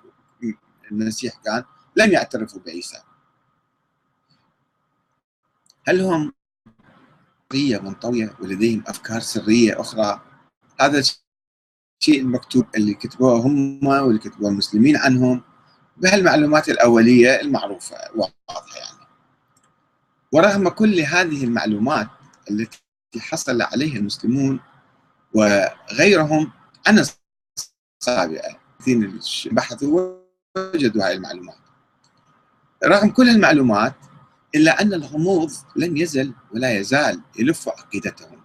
المسيح 0.92 1.34
كان 1.46 1.64
لم 1.96 2.12
يعترفوا 2.12 2.62
بعيسى. 2.66 2.98
هل 5.88 6.02
هم 6.02 6.34
قية 7.50 7.78
منطوية 7.78 8.34
ولديهم 8.40 8.84
أفكار 8.88 9.20
سرية 9.20 9.82
أخرى؟ 9.82 10.22
هذا 10.82 11.00
الشيء 11.00 12.22
المكتوب 12.22 12.66
اللي 12.76 12.94
كتبوه 12.94 13.36
هم 13.36 13.88
واللي 13.88 14.20
كتبوه 14.20 14.50
المسلمين 14.50 14.98
عنهم 14.98 15.42
بهالمعلومات 15.98 16.70
الأولية 16.70 17.42
المعروفة 17.42 17.96
واضحة 18.16 18.78
يعني. 18.78 18.95
ورغم 20.36 20.70
كل 20.70 21.00
هذه 21.00 21.44
المعلومات 21.44 22.08
التي 22.52 22.80
حصل 23.20 23.62
عليها 23.62 23.98
المسلمون 23.98 24.60
وغيرهم 25.34 26.52
عن 26.88 27.06
السابقة 28.02 28.58
الذين 28.80 29.20
بحثوا 29.52 30.20
وجدوا 30.58 31.04
هذه 31.04 31.14
المعلومات. 31.14 31.58
رغم 32.86 33.10
كل 33.10 33.30
المعلومات 33.30 33.96
إلا 34.56 34.82
أن 34.82 34.94
الغموض 34.94 35.52
لم 35.76 35.98
يزل 35.98 36.34
ولا 36.54 36.80
يزال 36.80 37.22
يلف 37.40 37.70
عقيدتهم. 37.70 38.42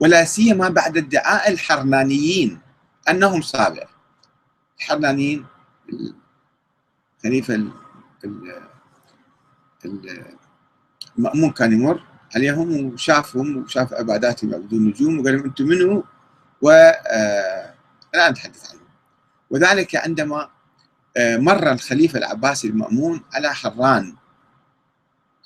ولا 0.00 0.24
سيما 0.24 0.68
بعد 0.68 0.96
ادعاء 0.96 1.52
الحرنانيين 1.52 2.60
أنهم 3.08 3.42
صابئة. 3.42 3.88
الحرنانيين 4.78 5.46
الخليفة 7.24 7.72
المأمون 11.18 11.50
كان 11.50 11.72
يمر 11.72 12.02
عليهم 12.36 12.86
وشافهم 12.86 13.56
وشاف 13.56 13.94
عباداتهم 13.94 14.50
يعبدون 14.50 14.78
النجوم 14.78 15.20
وقال 15.20 15.34
لهم 15.36 15.44
أنتم 15.44 15.64
منو؟ 15.64 16.04
والان 16.62 17.74
آه 18.14 18.30
نتحدث 18.30 18.70
عنهم 18.70 18.86
وذلك 19.50 19.96
عندما 19.96 20.48
آه 21.16 21.36
مر 21.36 21.72
الخليفة 21.72 22.18
العباسي 22.18 22.68
المأمون 22.68 23.22
على 23.32 23.54
حران. 23.54 24.16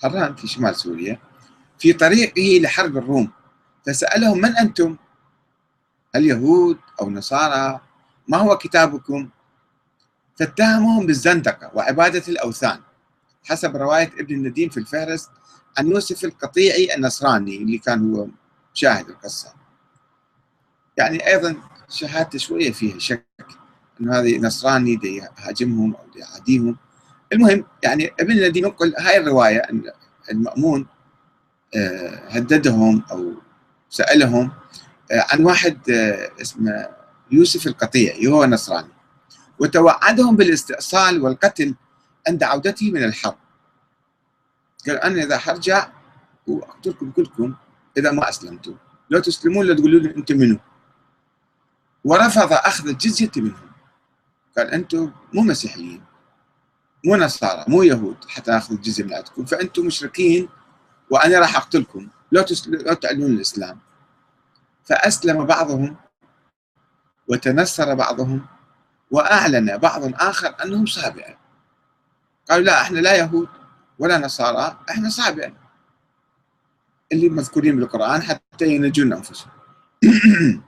حران 0.03 0.35
في 0.35 0.47
شمال 0.47 0.77
سوريا 0.77 1.19
في 1.79 1.93
طريقه 1.93 2.61
لحرب 2.63 2.97
الروم. 2.97 3.31
فسألهم 3.87 4.39
من 4.41 4.57
أنتم؟ 4.57 4.97
هل 6.15 6.27
يهود 6.27 6.79
أو 7.01 7.11
نصارى 7.11 7.81
ما 8.29 8.39
هو 8.39 8.59
كتابكم؟ 8.59 9.29
فاتهمهم 10.37 11.07
بالزندقة 11.07 11.71
وعبادة 11.75 12.23
الأوثان. 12.29 12.81
حسب 13.45 13.77
رواية 13.77 14.13
ابن 14.19 14.35
النديم 14.35 14.69
في 14.69 14.77
الفهرست 14.81 15.31
عن 15.79 15.89
يوسف 15.89 16.25
القطيعي 16.25 16.95
النصراني 16.95 17.57
اللي 17.57 17.79
كان 17.79 18.15
هو 18.15 18.27
شاهد 18.75 19.09
القصة. 19.09 19.53
يعني 20.97 21.27
أيضا 21.27 21.57
شهادته 21.89 22.39
شوية 22.39 22.73
فيها 22.73 22.99
شك 22.99 23.27
أنه 24.01 24.19
هذا 24.19 24.39
نصراني 24.39 24.97
دي 24.97 25.17
يهاجمهم 25.17 25.95
أو 25.95 26.05
دي 26.15 26.19
يعاديهم 26.19 26.77
المهم 27.33 27.65
يعني 27.83 28.11
ابن 28.21 28.33
النديم 28.33 28.65
ينقل 28.65 28.95
هاي 28.99 29.17
الرواية 29.17 29.59
أن 29.59 29.83
المأمون 30.31 30.87
آه، 31.77 32.29
هددهم 32.29 33.03
أو 33.11 33.33
سألهم 33.91 34.51
آه، 35.13 35.27
عن 35.33 35.45
واحد 35.45 35.91
آه، 35.91 36.31
اسمه 36.41 36.89
يوسف 37.31 37.67
القطيعي 37.67 38.27
هو 38.27 38.45
نصراني. 38.45 38.93
وتوعدهم 39.59 40.37
بالاستئصال 40.37 41.23
والقتل 41.23 41.75
عند 42.29 42.43
عودته 42.43 42.91
من 42.93 43.05
الحرب. 43.05 43.37
قال 44.87 44.97
أنا 44.97 45.23
إذا 45.23 45.39
حرجع 45.39 45.89
وأقتلكم 46.47 47.11
كلكم 47.11 47.55
إذا 47.97 48.11
ما 48.13 48.29
أسلمتم. 48.29 48.77
لو 49.11 49.21
تسلمون 49.21 49.67
لا 49.67 49.75
تقولوا 49.75 50.01
لي 50.01 50.17
أنتم 50.17 50.37
منو. 50.37 50.59
ورفض 52.05 52.53
أخذ 52.53 52.89
الجزية 52.89 53.31
منهم. 53.37 53.71
قال 54.57 54.71
أنتم 54.71 55.13
مو 55.35 55.43
مسيحيين 55.43 56.05
مو 57.05 57.17
نصارى 57.17 57.65
مو 57.69 57.83
يهود 57.83 58.25
حتى 58.29 58.51
ناخذ 58.51 58.75
الجزية 58.75 59.05
من 59.05 59.15
عندكم 59.15 59.45
فأنتم 59.45 59.87
مشركين 59.87 60.49
وأنا 61.11 61.39
راح 61.39 61.57
أقتلكم. 61.57 62.09
لو 62.33 62.45
لو 62.67 62.95
تعلنون 62.95 63.31
الإسلام. 63.31 63.79
فأسلم 64.85 65.45
بعضهم 65.45 65.97
وتنصر 67.29 67.95
بعضهم 67.95 68.47
وأعلن 69.11 69.77
بعض 69.77 70.03
آخر 70.15 70.55
أنهم 70.65 70.87
صابئة. 70.87 71.39
قالوا 72.51 72.65
لا 72.65 72.83
إحنا 72.83 72.99
لا 72.99 73.17
يهود. 73.17 73.49
ولا 73.99 74.19
نصارى 74.19 74.79
إحنا 74.91 75.09
صابئه 75.09 75.53
اللي 77.13 77.29
مذكورين 77.29 77.77
بالقرآن 77.77 78.23
حتى 78.23 78.67
ينجون 78.67 79.13
أنفسهم. 79.13 79.51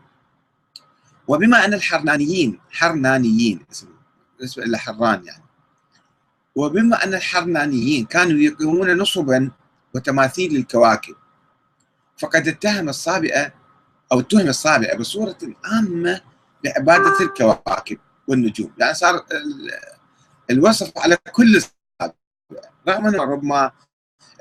وبما 1.28 1.64
أن 1.64 1.74
الحرنانيين 1.74 2.60
حرنانيين 2.70 3.66
بالنسبة 4.38 4.62
إلى 4.62 4.78
حران 4.78 5.24
يعني. 5.24 5.44
وبما 6.54 7.04
أن 7.04 7.14
الحرنانيين 7.14 8.04
كانوا 8.04 8.38
يقيمون 8.38 8.96
نصبا 8.98 9.50
وتماثيل 9.94 10.54
للكواكب 10.54 11.14
فقد 12.18 12.48
اتهم 12.48 12.88
الصابئة 12.88 13.52
أو 14.12 14.20
اتهم 14.20 14.48
الصابئة 14.48 14.96
بصورة 14.96 15.38
عامة 15.64 16.20
بعباده 16.64 17.20
الكواكب 17.20 17.98
والنجوم. 18.28 18.72
يعني 18.78 18.94
صار 18.94 19.24
الوصف 20.50 20.98
على 20.98 21.18
كل 21.32 21.62
رغم 22.88 23.06
انه 23.06 23.24
ربما 23.24 23.70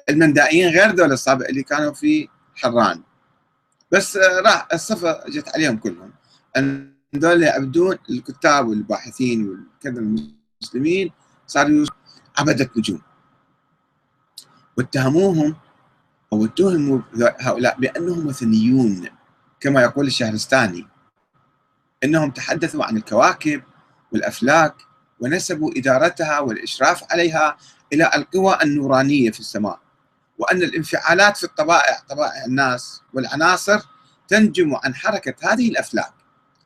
المندائيين 0.10 0.70
غير 0.70 0.92
دول 0.92 1.12
الصابئه 1.12 1.50
اللي 1.50 1.64
كانوا 1.64 1.94
في 1.94 2.30
حران. 2.56 3.04
بس 3.92 4.18
راح 4.18 4.68
الصفه 4.74 5.24
جت 5.30 5.50
عليهم 5.56 5.78
كلهم. 5.78 6.14
أن 6.58 6.94
دول 7.14 7.44
يعبدون 7.44 7.98
الكتاب 8.10 8.68
والباحثين 8.68 9.50
وكذا 9.50 10.00
المسلمين 10.00 11.12
صاروا 11.48 11.86
عبدة 12.38 12.70
نجوم 12.78 13.02
واتهموهم 14.78 15.56
أو 16.34 16.46
اتهموا 16.46 17.00
هؤلاء 17.40 17.80
بأنهم 17.80 18.28
وثنيون 18.28 19.10
كما 19.60 19.82
يقول 19.82 20.08
الشهرستاني 20.08 20.88
إنهم 22.04 22.32
تحدثوا 22.32 22.86
عن 22.86 22.98
الكواكب 22.98 23.62
والأفلاك 24.12 24.76
ونسبوا 25.20 25.72
إدارتها 25.78 26.40
والإشراف 26.40 27.04
عليها 27.12 27.58
إلى 27.94 28.12
القوى 28.16 28.58
النورانية 28.64 29.32
في 29.32 29.40
السماء 29.40 29.80
وأن 30.38 30.64
الانفعالات 30.64 31.38
في 31.38 31.44
الطبائع 31.44 32.00
طبائع 32.10 32.46
الناس 32.46 33.02
والعناصر 33.14 33.80
تنجم 34.28 34.76
عن 34.76 34.96
حركة 34.96 35.36
هذه 35.52 35.70
الأفلاك. 35.70 36.14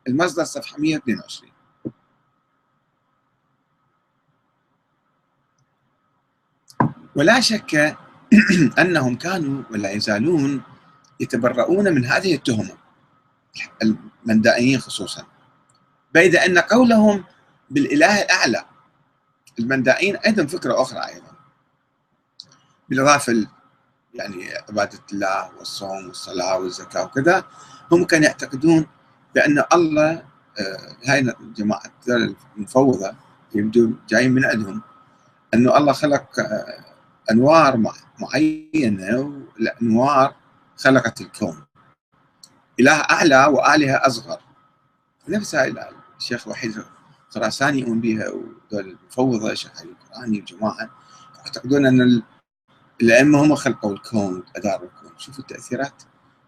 المصدر 0.07 0.43
صفحة 0.43 0.77
122 0.77 1.51
ولا 7.15 7.39
شك 7.39 7.97
أنهم 8.79 9.15
كانوا 9.15 9.63
ولا 9.71 9.91
يزالون 9.91 10.61
يتبرؤون 11.19 11.93
من 11.93 12.05
هذه 12.05 12.35
التهمة 12.35 12.77
المندائيين 13.83 14.79
خصوصا. 14.79 15.25
بيد 16.13 16.35
أن 16.35 16.57
قولهم 16.57 17.23
بالإله 17.69 18.21
الأعلى 18.21 18.65
المندائيين 19.59 20.17
عندهم 20.25 20.47
فكرة 20.47 20.81
أخرى 20.81 20.99
أيضا. 20.99 21.33
بالإضافة 22.89 23.47
يعني 24.13 24.49
عبادة 24.69 24.99
الله 25.13 25.49
والصوم 25.57 26.07
والصلاة 26.07 26.57
والزكاة 26.57 27.03
وكذا 27.03 27.43
هم 27.91 28.03
كانوا 28.05 28.25
يعتقدون 28.25 28.87
بأن 29.35 29.63
الله 29.73 30.11
آه، 30.59 30.95
هاي 31.05 31.33
جماعة 31.55 31.91
المفوضة 32.57 33.13
يبدو 33.55 33.93
جايين 34.09 34.31
من 34.31 34.45
عندهم 34.45 34.81
أنه 35.53 35.77
الله 35.77 35.93
خلق 35.93 36.39
آه، 36.39 36.85
أنوار 37.31 37.77
معينة 38.19 39.43
والأنوار 39.55 40.35
خلقت 40.77 41.21
الكون. 41.21 41.65
إله 42.79 43.01
أعلى 43.01 43.45
وآلهة 43.45 44.07
أصغر. 44.07 44.39
نفس 45.29 45.55
هاي 45.55 45.75
الشيخ 46.19 46.47
وحيد 46.47 46.83
خراساني 47.33 47.79
يؤمن 47.79 48.01
بها 48.01 48.29
ودول 48.29 48.89
المفوضة 48.89 49.53
شيخ 49.53 49.71
علي 49.79 49.89
القرآني 49.89 50.41
وجماعة 50.41 50.89
يعتقدون 51.37 51.85
أن 51.85 52.21
الأئمة 53.01 53.43
هم 53.43 53.55
خلقوا 53.55 53.93
الكون 53.93 54.43
أداروا 54.55 54.87
الكون. 54.87 55.11
شوفوا 55.17 55.39
التأثيرات 55.43 56.03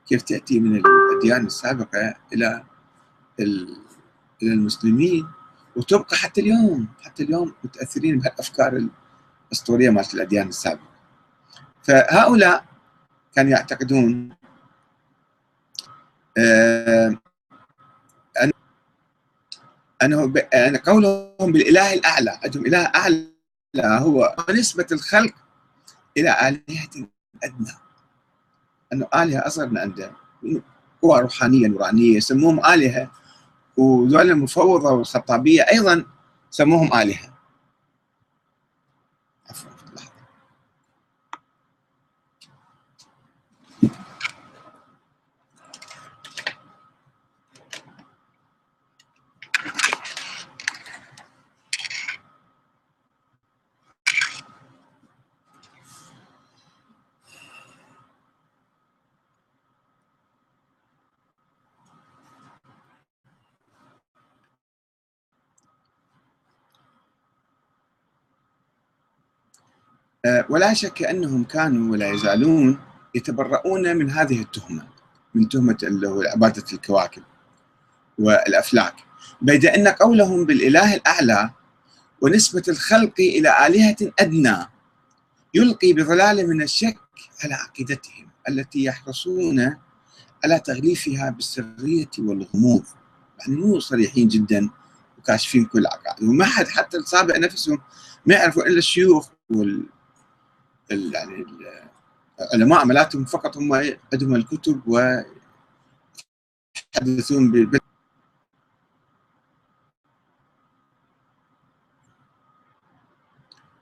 كيف 0.08 0.22
تأتي 0.22 0.60
من 0.60 0.76
الأديان 0.86 1.46
السابقة 1.46 2.16
إلى 2.34 2.64
إلى 3.40 3.68
المسلمين 4.54 5.28
وتبقى 5.76 6.16
حتى 6.16 6.42
اليوم 6.42 6.88
حتى 7.02 7.24
اليوم 7.24 7.54
متأثرين 7.64 8.20
بهالأفكار 8.20 8.90
الأسطورية 9.52 9.90
مالت 9.90 10.14
الأديان 10.14 10.48
السابقة. 10.48 10.90
فهؤلاء 11.84 12.66
كانوا 13.36 13.52
يعتقدون 13.52 14.30
آه 16.38 17.15
أنه 20.06 20.34
أن 20.54 20.78
قولهم 20.78 21.52
بالإله 21.52 21.94
الأعلى 21.94 22.40
عندهم 22.44 22.66
إله 22.66 22.84
أعلى 22.86 23.28
هو 23.78 24.36
نسبة 24.50 24.86
الخلق 24.92 25.34
إلى 26.18 26.48
آلهة 26.50 27.08
أدنى. 27.44 27.72
أنه 28.94 29.08
آلهة 29.16 29.48
أصغر 29.48 29.68
من 29.70 29.78
عندهم 29.78 30.14
قوى 31.02 31.22
روحانية 31.22 31.68
نورانية 31.68 32.18
يسموهم 32.18 32.66
آلهة 32.66 33.12
وذول 33.78 34.32
المفوضة 34.32 34.92
والخطابية 34.92 35.62
أيضا 35.62 36.06
سموهم 36.52 36.94
آلهة 36.94 37.36
آه، 39.50 39.54
ولا 70.50 70.74
شك 70.74 71.04
أنهم 71.04 71.44
كانوا 71.44 71.92
ولا 71.92 72.10
يزالون 72.12 72.80
يتبرؤون 73.16 73.98
من 73.98 74.10
هذه 74.10 74.42
التهمة 74.42 74.88
من 75.34 75.50
تهمة 75.50 75.78
عبادة 76.34 76.64
الكواكب 76.74 77.24
والأفلاك. 78.20 78.96
بيد 79.42 79.66
أن 79.66 79.88
قولهم 79.88 80.46
بالإله 80.46 80.96
الأعلى 80.96 81.50
ونسبة 82.22 82.64
الخلق 82.68 83.14
إلى 83.20 83.68
آلهة 83.68 83.96
أدنى 84.20 84.58
يلقي 85.54 85.94
بظلال 85.94 86.50
من 86.50 86.62
الشك 86.62 86.98
على 87.44 87.54
عقيدتهم 87.54 88.28
التي 88.50 88.84
يحرصون 88.84 89.78
على 90.44 90.60
تغليفها 90.60 91.30
بالسرية 91.30 92.10
والغموض. 92.20 92.84
يعني 93.40 93.56
مو 93.56 93.80
صريحين 93.80 94.28
جدا 94.28 94.70
وكاشفين 95.18 95.66
كل 95.66 95.88
عقائد 95.88 96.24
وما 96.24 96.46
حد 96.46 96.68
حتى 96.68 96.98
السابق 96.98 97.38
نفسهم 97.38 97.82
ما 98.26 98.36
يعرفوا 98.36 98.64
إلا 98.64 98.78
الشيوخ 98.78 99.30
وال 99.50 99.86
يعني 100.92 101.46
العلماء 102.42 102.80
عملاتهم 102.80 103.26
فقط 103.26 103.58
هم 103.58 103.74
عندهم 104.14 104.36
الكتب 104.36 104.82
ويحدثون 106.96 107.52
ب 107.52 107.80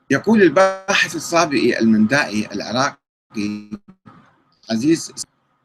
يقول 0.09 0.41
الباحث 0.41 1.15
الصابئي 1.15 1.79
المندائي 1.79 2.47
العراقي 2.51 3.69
عزيز 4.71 5.11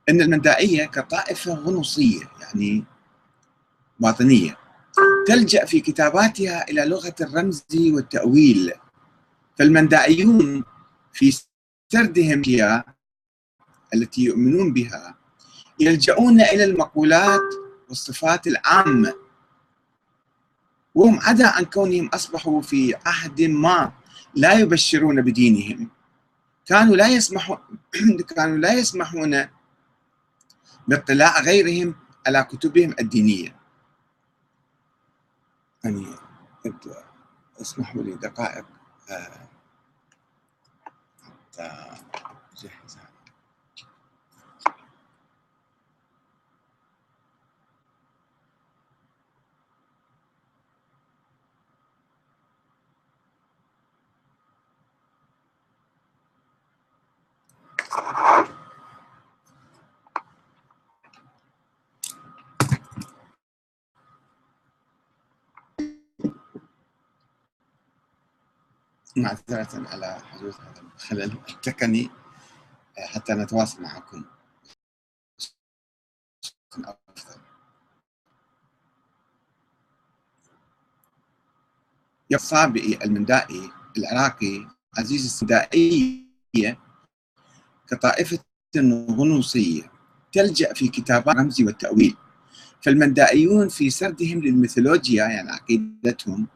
إن 0.09 0.21
المندائية 0.21 0.85
كطائفة 0.87 1.55
غنوصية 1.55 2.31
يعني 2.41 2.85
باطنية 4.01 4.57
تلجأ 5.27 5.65
في 5.65 5.81
كتاباتها 5.81 6.69
إلى 6.69 6.85
لغة 6.85 7.15
الرمز 7.21 7.65
والتأويل 7.75 8.73
فالمندائيون 9.59 10.65
في 11.13 11.39
سردهم 11.93 12.43
هي 12.47 12.85
التي 13.95 14.25
يؤمنون 14.25 14.73
بها 14.73 15.19
يلجؤون 15.81 16.41
إلى 16.41 16.65
المقولات 16.65 17.55
والصفات 17.89 18.47
العامة. 18.47 19.15
وهم 20.95 21.21
عدا 21.21 21.49
عن 21.49 21.65
كونهم 21.65 22.09
أصبحوا 22.09 22.63
في 22.63 22.95
عهد 23.07 23.43
ما 23.43 23.93
لا 24.35 24.53
يبشرون 24.53 25.23
بدينهم. 25.23 25.91
كانوا 26.67 26.97
لا 26.97 27.09
يسمحون 27.09 27.59
كانوا 28.37 28.59
لا 28.59 28.73
يسمحون 28.73 29.49
باطلاع 30.89 31.41
غيرهم 31.41 31.95
على 32.27 32.43
كتبهم 32.45 32.95
الدينية. 33.01 33.57
يعني 35.85 36.07
اسمحوا 37.61 38.03
لي 38.03 38.13
دقائق. 38.13 38.65
آه. 39.11 39.48
جهز 41.59 42.99
معذرة 69.17 69.89
على 69.89 70.21
حدوث 70.25 70.61
هذا 70.61 70.83
الخلل 70.97 71.39
التقني 71.49 72.11
آه، 72.99 73.07
حتى 73.07 73.35
نتواصل 73.35 73.83
معكم. 73.83 74.25
أفضل. 76.75 77.41
الصابئي 82.35 83.05
المندائي 83.05 83.71
العراقي 83.99 84.67
عزيز 84.99 85.25
السندائية 85.25 86.79
كطائفة 87.89 88.39
غنوصية 89.11 89.93
تلجأ 90.33 90.75
في 90.75 90.89
كتابات 90.89 91.35
الرمز 91.37 91.63
والتأويل 91.63 92.17
فالمندائيون 92.83 93.69
في 93.69 93.91
سردهم 93.91 94.41
للميثولوجيا 94.41 95.25
يعني 95.25 95.51
عقيدتهم 95.51 96.49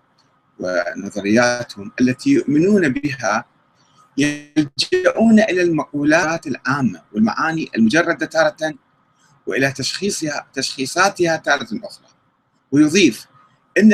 ونظرياتهم 0.62 1.92
التي 2.01 2.31
يؤمنون 2.31 2.88
بها 2.88 3.44
يلجؤون 4.18 5.40
إلى 5.40 5.62
المقولات 5.62 6.46
العامة 6.46 7.03
والمعاني 7.12 7.70
المجردة 7.77 8.27
تارة 8.27 8.75
وإلى 9.46 9.72
تشخيصها 9.72 10.46
تشخيصاتها 10.55 11.37
تارة 11.37 11.68
أخرى. 11.85 12.07
ويضيف 12.72 13.27
إن 13.79 13.92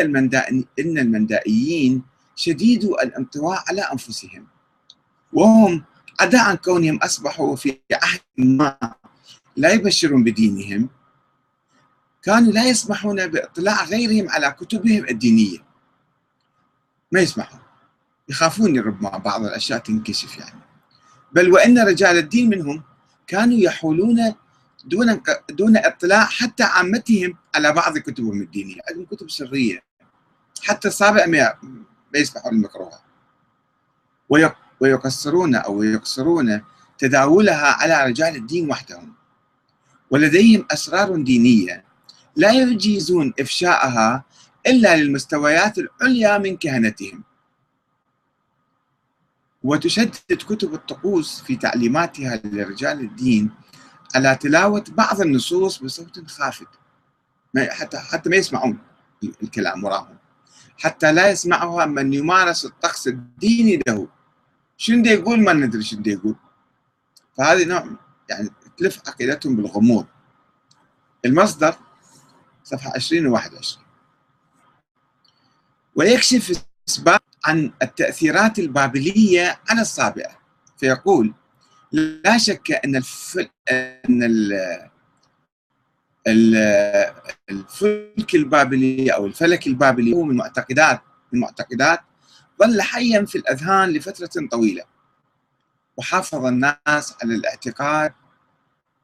إن 0.78 0.98
المندائيين 0.98 2.02
شديدو 2.36 2.94
الانطواء 2.94 3.64
على 3.68 3.82
أنفسهم. 3.82 4.46
وهم 5.32 5.84
عدا 6.20 6.40
عن 6.40 6.56
كونهم 6.56 6.96
أصبحوا 6.96 7.56
في 7.56 7.78
عهد 7.92 8.20
ما 8.36 8.78
لا 9.56 9.72
يبشرون 9.72 10.24
بدينهم 10.24 10.88
كانوا 12.22 12.52
لا 12.52 12.68
يسمحون 12.68 13.26
بإطلاع 13.26 13.84
غيرهم 13.84 14.28
على 14.28 14.56
كتبهم 14.60 15.08
الدينية. 15.08 15.67
ما 17.12 17.20
يسمحون. 17.20 17.60
يخافون 18.28 18.78
ربما 18.78 19.18
بعض 19.18 19.44
الأشياء 19.44 19.78
تنكشف 19.78 20.38
يعني. 20.38 20.60
بل 21.32 21.52
وإن 21.52 21.78
رجال 21.78 22.18
الدين 22.18 22.50
منهم 22.50 22.82
كانوا 23.26 23.58
يحولون 23.58 24.34
دون 24.84 25.20
دون 25.50 25.76
إطلاع 25.76 26.24
حتى 26.24 26.62
عامتهم 26.62 27.34
على 27.54 27.72
بعض 27.72 27.98
كتبهم 27.98 28.40
الدينية، 28.40 28.80
عندهم 28.88 29.04
كتب 29.04 29.30
سرية. 29.30 29.82
حتى 30.62 30.88
السابع 30.88 31.26
ما 31.26 31.54
يسمحون 32.14 32.52
المكروهه 32.52 33.00
ويقصرون 34.80 35.54
أو 35.54 35.82
يقصرون 35.82 36.62
تداولها 36.98 37.66
على 37.66 38.04
رجال 38.04 38.36
الدين 38.36 38.70
وحدهم. 38.70 39.12
ولديهم 40.10 40.66
أسرار 40.70 41.22
دينية. 41.22 41.84
لا 42.36 42.52
يجيزون 42.52 43.34
إفشاءها 43.40 44.24
إلا 44.66 44.96
للمستويات 44.96 45.78
العليا 45.78 46.38
من 46.38 46.56
كهنتهم. 46.56 47.24
وتشدد 49.62 50.42
كتب 50.48 50.74
الطقوس 50.74 51.40
في 51.40 51.56
تعليماتها 51.56 52.40
لرجال 52.44 53.00
الدين 53.00 53.50
على 54.14 54.36
تلاوة 54.36 54.84
بعض 54.88 55.20
النصوص 55.20 55.78
بصوت 55.78 56.30
خافت. 56.30 56.68
حتى 57.70 57.98
حتى 57.98 58.30
ما 58.30 58.36
يسمعون 58.36 58.78
الكلام 59.42 59.84
وراهم. 59.84 60.18
حتى 60.78 61.12
لا 61.12 61.30
يسمعها 61.30 61.86
من 61.86 62.12
يمارس 62.12 62.64
الطقس 62.64 63.08
الديني 63.08 63.82
له. 63.88 64.08
شنو 64.76 65.04
يقول؟ 65.04 65.40
ما 65.40 65.52
ندري 65.52 65.82
شنو 65.82 66.02
يقول. 66.06 66.36
فهذه 67.38 67.64
نوع 67.64 67.88
يعني 68.28 68.50
تلف 68.76 69.00
عقيدتهم 69.08 69.56
بالغموض. 69.56 70.06
المصدر 71.24 71.74
صفحة 72.64 72.92
20 72.94 73.26
و 73.26 73.32
21 73.32 73.87
ويكشف 75.98 76.64
إسباب 76.88 77.20
عن 77.46 77.72
التأثيرات 77.82 78.58
البابلية 78.58 79.60
على 79.70 79.80
الصابئة. 79.80 80.38
فيقول 80.76 81.34
لا 81.92 82.38
شك 82.38 82.72
أن 82.84 82.96
الفل... 82.96 83.48
أن 83.70 84.22
ال... 84.22 84.52
الفلك 87.50 88.34
البابلي 88.34 89.10
أو 89.10 89.26
الفلك 89.26 89.66
البابلي 89.66 90.12
هو 90.12 90.22
من 90.22 90.36
معتقدات 90.36 91.02
من 91.32 91.40
معتقدات 91.40 92.00
ظل 92.62 92.82
حيا 92.82 93.24
في 93.24 93.38
الأذهان 93.38 93.90
لفترة 93.90 94.48
طويلة. 94.50 94.84
وحافظ 95.96 96.44
الناس 96.46 97.14
على 97.22 97.34
الاعتقاد 97.34 98.12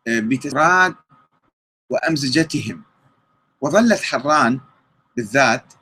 آه، 0.07 0.21
بتراد 0.21 0.95
وأمزجتهم. 1.91 2.83
وظلت 3.61 4.03
حران 4.03 4.61
بالذات 5.17 5.73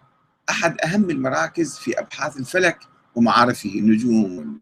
أحد 0.50 0.80
أهم 0.80 1.10
المراكز 1.10 1.78
في 1.78 1.98
أبحاث 1.98 2.36
الفلك 2.36 2.78
ومعارفه 3.14 3.70
النجوم 3.70 4.60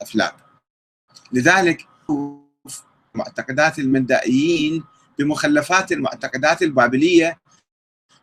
والأفلاك 0.00 0.34
لذلك 1.32 1.86
معتقدات 3.14 3.78
المندائيين 3.78 4.84
بمخلفات 5.18 5.92
المعتقدات 5.92 6.62
البابلية 6.62 7.38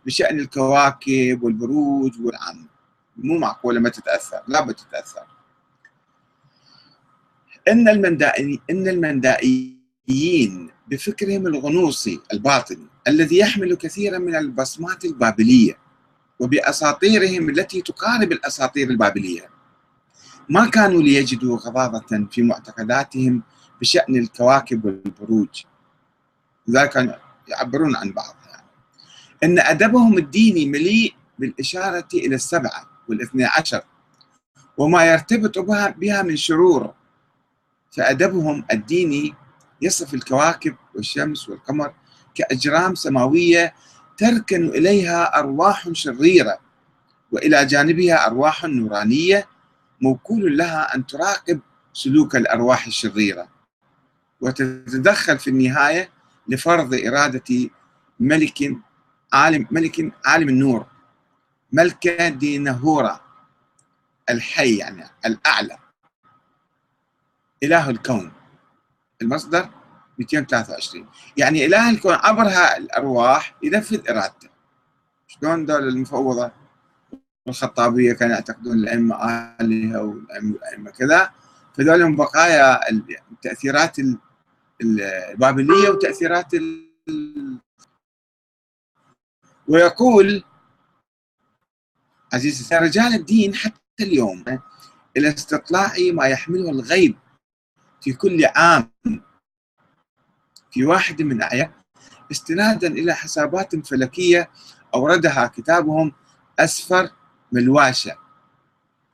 بشأن 0.06 0.40
الكواكب 0.40 1.44
والبروج 1.44 2.22
والعام 2.22 2.68
مو 3.18 3.38
معقولة 3.38 3.80
ما 3.80 3.90
تتأثر 3.90 4.42
لا 4.48 4.62
إن 7.68 7.90
المندائيين 7.90 8.62
إن 8.70 8.88
المندائيين 8.88 10.72
بفكرهم 10.92 11.48
الغنوصي 11.48 12.20
الباطني 12.34 12.88
الذي 13.08 13.38
يحمل 13.38 13.76
كثيرا 13.76 14.18
من 14.18 14.36
البصمات 14.36 15.06
البابلية 15.06 15.78
وبأساطيرهم 16.40 17.50
التي 17.50 17.82
تقارب 17.82 18.32
الأساطير 18.32 18.90
البابلية 18.90 19.50
ما 20.50 20.70
كانوا 20.70 21.02
ليجدوا 21.02 21.58
غضاضة 21.58 22.28
في 22.32 22.42
معتقداتهم 22.42 23.44
بشأن 23.82 24.16
الكواكب 24.16 24.86
والبروج 24.86 25.64
لذلك 26.68 27.20
يعبرون 27.48 27.96
عن 27.96 28.12
بعض 28.12 28.36
يعني. 28.50 28.68
أن 29.44 29.60
أدبهم 29.60 30.18
الديني 30.18 30.66
مليء 30.66 31.14
بالإشارة 31.40 32.08
إلى 32.14 32.36
السبعة 32.36 32.90
والاثنى 33.10 33.46
عشر 33.46 33.82
وما 34.78 35.06
يرتبط 35.06 35.60
بها, 35.60 36.22
من 36.22 36.36
شرور 36.36 36.94
فأدبهم 37.92 38.66
الديني 38.72 39.34
يصف 39.82 40.14
الكواكب 40.14 40.76
والشمس 40.96 41.50
والقمر 41.50 41.94
كأجرام 42.36 42.96
سماوية 42.96 43.74
تركن 44.18 44.68
إليها 44.70 45.40
أرواح 45.40 45.90
شريرة 45.92 46.60
وإلى 47.32 47.66
جانبها 47.66 48.28
أرواح 48.28 48.66
نورانية 48.66 49.48
موكول 50.02 50.58
لها 50.58 50.96
أن 50.96 51.06
تراقب 51.06 51.60
سلوك 51.94 52.36
الأرواح 52.36 52.86
الشريرة. 52.88 53.48
وتتدخل 54.42 55.40
في 55.40 55.50
النهاية 55.50 56.10
لفرض 56.48 56.94
إرادة 56.94 57.70
ملك 58.20 58.78
عالم 59.34 59.68
ملك 59.72 60.14
عالم 60.26 60.50
النور 60.50 60.86
ملكة 61.72 62.30
دينهورا 62.30 63.20
الحي 64.30 64.76
يعني 64.78 65.06
الأعلى 65.26 65.78
إله 67.64 67.90
الكون. 67.90 68.32
المصدر 69.22 69.70
223 70.20 71.06
يعني 71.38 71.66
إله 71.66 71.90
الكون 71.90 72.14
عبرها 72.14 72.78
الأرواح 72.78 73.56
ينفذ 73.64 74.10
إرادته. 74.10 74.50
شلون 75.28 75.66
دول 75.66 75.88
المفوضة 75.88 76.52
الخطابية 77.48 78.14
كانوا 78.14 78.36
يعتقدون 78.36 78.74
الأئمة 78.74 79.16
آلهة 79.62 80.04
والأئمة 80.04 80.92
كذا. 80.92 81.32
فذول 81.78 82.02
هم 82.02 82.16
بقايا 82.16 82.90
التأثيرات 83.32 83.98
البابلية 84.82 85.90
وتأثيرات 85.90 86.54
ال... 86.54 86.92
ويقول 89.68 90.44
عزيزي 92.34 92.78
رجال 92.78 93.14
الدين 93.14 93.56
حتى 93.56 93.80
اليوم 94.02 94.44
إلى 95.18 95.30
استطلاع 95.30 95.94
ما 96.14 96.26
يحمله 96.26 96.70
الغيب 96.70 97.16
في 98.02 98.14
كل 98.14 98.46
عام 98.46 98.92
في 100.72 100.86
واحد 100.86 101.22
من 101.22 101.42
أعياد 101.42 101.72
استنادا 102.32 102.88
إلى 102.88 103.14
حسابات 103.14 103.88
فلكية 103.88 104.50
أوردها 104.94 105.48
كتابهم 105.48 106.14
أسفر 106.60 107.10
ملواشة. 107.52 108.16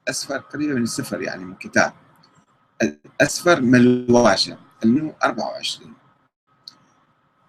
أسفر 0.08 0.38
قريبة 0.38 0.74
من 0.74 0.84
السفر 0.84 1.22
يعني 1.22 1.46
من 1.46 1.56
كتاب. 1.56 1.94
أسفر 3.22 3.62
ملواشة 3.62 4.58
2024 4.84 5.94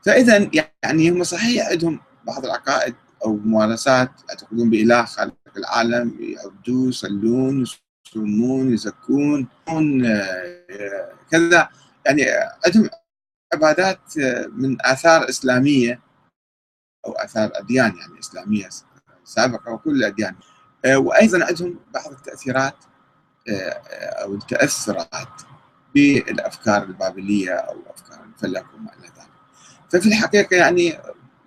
فإذا 0.07 0.51
يعني 0.83 1.11
هم 1.11 1.25
صحيح 1.25 1.69
عندهم 1.71 2.01
بعض 2.27 2.45
العقائد 2.45 2.95
أو 3.25 3.37
ممارسات 3.37 4.11
يعتقدون 4.29 4.71
بإله 4.71 5.05
خالق 5.05 5.35
العالم 5.57 6.17
يعبدون 6.21 6.89
يصلون 6.89 7.65
يصومون 8.09 8.73
يزكون 8.75 9.47
آه، 9.69 11.13
كذا. 11.31 11.69
يعني 12.07 12.25
عندهم 12.67 12.91
عبادات 13.55 14.01
من 14.53 14.77
آثار 14.81 15.29
إسلامية 15.29 16.01
أو 17.07 17.13
آثار 17.13 17.51
أديان 17.55 17.97
يعني 17.97 18.21
إسلامية 18.21 18.69
سابقة 19.25 19.73
وكل 19.73 19.91
الأديان 19.91 20.35
آه، 20.85 20.99
وأيضا 20.99 21.45
عندهم 21.45 21.79
بعض 21.95 22.13
التأثيرات 22.13 22.75
آه، 23.49 23.71
أو 24.23 24.35
التأثرات 24.35 25.43
بالأفكار 25.95 26.83
البابلية 26.83 27.55
أو 27.55 27.77
أفكار 27.87 28.25
الفلك 28.25 28.67
وما 28.75 28.91
إلى 28.99 29.07
ذلك. 29.07 29.29
ففي 29.91 30.09
الحقيقة 30.09 30.57
يعني 30.57 30.99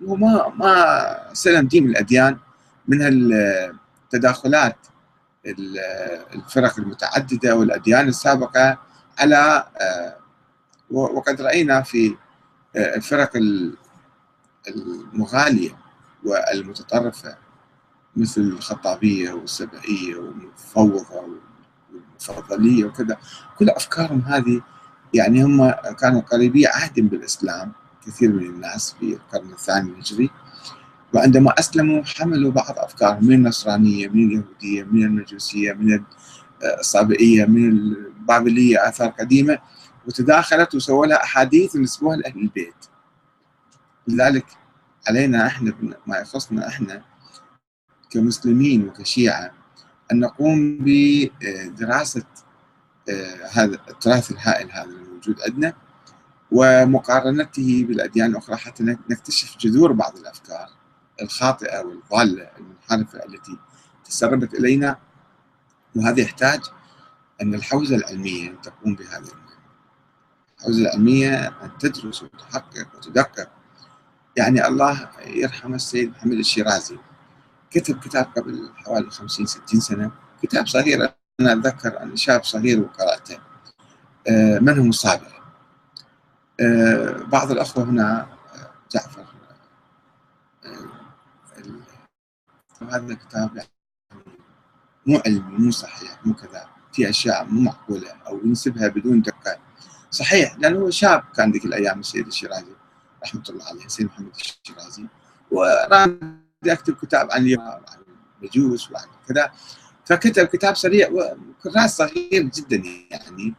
هو 0.07 0.15
ما 0.15 0.53
ما 0.55 1.33
سلم 1.33 1.67
دين 1.67 1.85
الأديان 1.85 2.37
من 2.87 2.99
التداخلات 3.01 4.77
الفرق 5.45 6.79
المتعددة 6.79 7.55
والأديان 7.55 8.07
السابقة 8.07 8.77
على 9.19 9.67
آه، 9.81 10.15
وقد 10.91 11.41
رأينا 11.41 11.81
في 11.81 12.15
آه، 12.75 12.95
الفرق 12.95 13.31
المغالية 14.67 15.77
والمتطرفة 16.23 17.37
مثل 18.15 18.41
الخطابية 18.41 19.31
والسبعية 19.31 20.15
والمفوضة 20.15 21.05
والمفضلية 22.29 22.85
وكذا. 22.85 23.17
كل 23.57 23.69
أفكارهم 23.69 24.19
هذه 24.19 24.61
يعني 25.13 25.43
هم 25.43 25.71
كانوا 25.71 26.21
قريبي 26.21 26.67
عهد 26.67 26.99
بالإسلام 26.99 27.71
كثير 28.07 28.31
من 28.31 28.45
الناس 28.45 28.95
في 28.99 29.13
القرن 29.13 29.51
الثاني 29.51 29.91
الهجري. 29.91 30.29
وعندما 31.13 31.59
أسلموا 31.59 32.03
حملوا 32.03 32.51
بعض 32.51 32.79
أفكارهم 32.79 33.25
من 33.25 33.33
النصرانية 33.33 34.07
من 34.07 34.27
اليهودية 34.27 34.83
من 34.83 35.03
المجوسية 35.03 35.73
من 35.73 36.03
الصابئية 36.79 37.45
من 37.45 37.69
البابلية 37.69 38.87
آثار 38.87 39.09
قديمة 39.09 39.59
وتداخلت 40.07 40.75
وسووا 40.75 41.05
لها 41.05 41.23
أحاديث 41.23 41.75
ونسبوها 41.75 42.15
لأهل 42.17 42.39
البيت. 42.39 42.75
لذلك 44.07 44.45
علينا 45.07 45.47
إحنا 45.47 45.73
ما 46.07 46.17
يخصنا 46.17 46.67
إحنا 46.67 47.03
كمسلمين 48.09 48.87
وكشيعة 48.87 49.51
أن 50.11 50.19
نقوم 50.19 50.77
بدراسة 50.81 52.23
آه، 53.09 53.47
هذا 53.51 53.79
التراث 53.89 54.31
الهائل 54.31 54.71
هذا 54.71 54.83
الموجود 54.83 55.35
عندنا 55.47 55.73
ومقارنته 56.51 57.85
بالأديان 57.87 58.31
الأخرى 58.31 58.55
حتى 58.55 58.83
نكتشف 58.83 59.57
جذور 59.57 59.91
بعض 59.91 60.17
الأفكار. 60.17 60.69
الخاطئة 61.21 61.79
والضالة 61.79 62.49
المنحرفة 62.57 63.25
التي 63.25 63.57
تسربت 64.05 64.53
إلينا 64.53 64.97
وهذا 65.95 66.21
يحتاج 66.21 66.61
أن 67.41 67.53
الحوزة 67.53 67.95
العلمية 67.95 68.49
تقوم 68.63 68.95
بهذه 68.95 69.17
المهمة 69.17 69.51
الحوزة 70.61 70.81
العلمية 70.81 71.47
أن 71.47 71.77
تدرس 71.79 72.23
وتحقق 72.23 72.87
وتدقق. 72.95 73.49
يعني 74.37 74.67
الله 74.67 75.09
يرحم 75.25 75.73
السيد 75.73 76.09
محمد 76.09 76.33
الشيرازي 76.33 76.97
كتب 77.71 77.99
كتاب 77.99 78.25
قبل 78.35 78.69
حوالي 78.75 79.09
50 79.09 79.45
60 79.45 79.79
سنة 79.79 80.11
كتاب 80.43 80.67
صغير. 80.67 81.13
أنا 81.39 81.53
أتذكر 81.53 82.03
أن 82.03 82.15
شاب 82.15 82.43
صغير 82.43 82.79
وقرأته. 82.79 83.37
آه، 84.29 84.59
من 84.59 84.79
هم 84.79 84.89
الصابر؟ 84.89 85.41
آه، 86.59 87.11
بعض 87.11 87.51
الأخوة 87.51 87.83
هنا 87.83 88.27
جعفر. 88.91 89.20
هذا 92.89 93.13
الكتاب 93.13 93.55
يعني 93.55 93.69
مو 95.05 95.21
علمي 95.25 95.57
مو 95.57 95.71
صحيح 95.71 96.25
مو 96.25 96.33
كذا. 96.33 96.69
في 96.93 97.09
أشياء 97.09 97.45
مو 97.45 97.61
معقولة 97.61 98.11
أو 98.27 98.39
ينسبها 98.45 98.87
بدون 98.87 99.21
دقة. 99.21 99.59
صحيح 100.11 100.55
لأنه 100.59 100.79
هو 100.79 100.89
شاب 100.89 101.23
كان 101.35 101.51
ذيك 101.51 101.65
الأيام 101.65 101.99
السيد 101.99 102.27
الشيرازي 102.27 102.75
رحمة 103.23 103.43
الله 103.49 103.65
عليه 103.65 103.85
السيد 103.85 104.05
محمد 104.05 104.31
الشيرازي. 104.35 105.05
وراد 105.51 106.41
يكتب 106.65 106.95
كتاب 106.95 107.31
عن 107.31 107.59
عن 107.59 108.03
المجوس 108.41 108.91
وعن 108.91 109.07
كذا. 109.27 109.51
فكتب 110.05 110.45
كتاب 110.45 110.75
سريع 110.75 111.09
وكراس 111.09 111.97
صغير 111.97 112.43
جدا 112.43 112.83
يعني. 113.11 113.55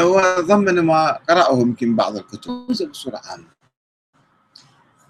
وضمن 0.00 0.80
ما 0.80 1.12
قرأه 1.12 1.60
يمكن 1.60 1.96
بعض 1.96 2.16
الكتب 2.16 2.66
بصورة 2.90 3.20
عامة. 3.24 3.48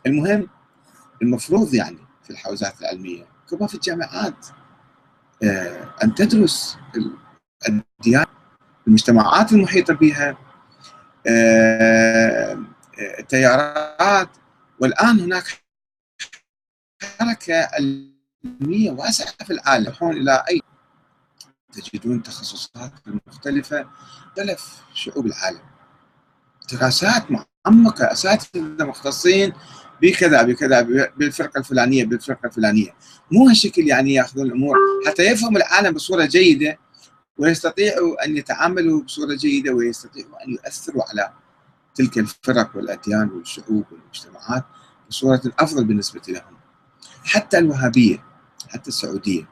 المهم 0.06 0.48
المفروض 1.22 1.74
يعني 1.74 2.07
في 2.28 2.34
الحوزات 2.34 2.80
العلمية. 2.80 3.26
كما 3.50 3.66
في 3.66 3.74
الجامعات. 3.74 4.46
آه، 5.44 5.94
أن 6.04 6.14
تدرس 6.14 6.78
الديانة 7.68 8.26
المجتمعات 8.86 9.52
المحيطة 9.52 9.94
بها. 9.94 10.36
آه، 11.26 12.52
آه، 12.98 13.18
التيارات. 13.18 14.28
والآن 14.80 15.20
هناك 15.20 15.44
حركة 17.18 17.68
علمية 17.72 18.90
واسعة 18.90 19.44
في 19.44 19.52
العالم. 19.52 19.84
يروحون 19.84 20.16
إلى 20.16 20.44
أي 20.50 20.60
تجدون 21.72 22.22
تخصصات 22.22 22.92
مختلفة 23.26 23.86
مختلف 24.26 24.82
شعوب 24.94 25.26
العالم. 25.26 25.60
دراسات 26.72 27.26
معمقة. 27.30 28.12
أساتذة 28.12 28.84
مختصين 28.84 29.52
بكذا 30.02 30.42
بكذا 30.42 30.82
بالفرقة 31.16 31.58
الفلانية 31.58 32.04
بالفرقة 32.04 32.46
الفلانية. 32.46 32.94
مو 33.32 33.48
هالشكل 33.48 33.82
يعني 33.82 34.14
يأخذون 34.14 34.46
الأمور. 34.46 34.76
حتى 35.06 35.22
يفهموا 35.22 35.58
العالم 35.58 35.94
بصورة 35.94 36.24
جيدة 36.24 36.78
ويستطيعوا 37.38 38.24
أن 38.24 38.37
يتعاملوا 38.37 39.02
بصورة 39.02 39.34
جيدة 39.34 39.72
ويستطيعوا 39.72 40.44
أن 40.44 40.50
يؤثروا 40.50 41.02
على 41.08 41.32
تلك 41.94 42.18
الفرق 42.18 42.76
والأديان 42.76 43.30
والشعوب 43.30 43.84
والمجتمعات 43.92 44.64
بصورة 45.08 45.42
أفضل 45.58 45.84
بالنسبة 45.84 46.20
لهم. 46.28 46.58
حتى 47.24 47.58
الوهابية 47.58 48.24
حتى 48.68 48.88
السعودية. 48.88 49.48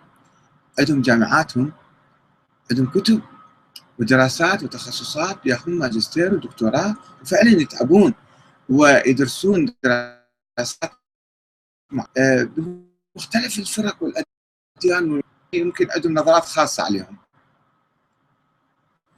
عندهم 0.78 1.02
جامعاتهم 1.02 1.72
عندهم 2.70 2.86
كتب 2.86 3.20
ودراسات 3.98 4.62
وتخصصات 4.62 5.38
يأخذون 5.44 5.78
ماجستير 5.78 6.34
ودكتوراه 6.34 6.94
وفعلا 7.22 7.50
يتعبون 7.50 8.14
ويدرسون 8.68 9.74
دراسات 9.84 10.25
آه، 10.58 12.42
بمختلف 12.42 13.58
الفرق 13.58 14.02
والأديان 14.02 15.22
يمكن 15.52 15.90
عندهم 15.90 16.14
نظرات 16.14 16.44
خاصة 16.44 16.82
عليهم. 16.82 17.18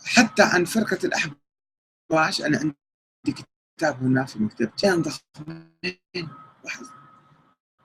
حتى 0.05 0.43
عن 0.43 0.65
فرقة 0.65 0.99
الاحباش 1.05 2.43
أنا 2.43 2.59
عندي 2.59 3.43
كتاب 3.77 4.03
هنا 4.03 4.25
في 4.25 4.37
المكتب. 4.37 4.71
كان 4.83 5.03
ضخمين. 5.03 6.29
واحد 6.65 6.85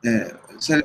آه 0.05 0.39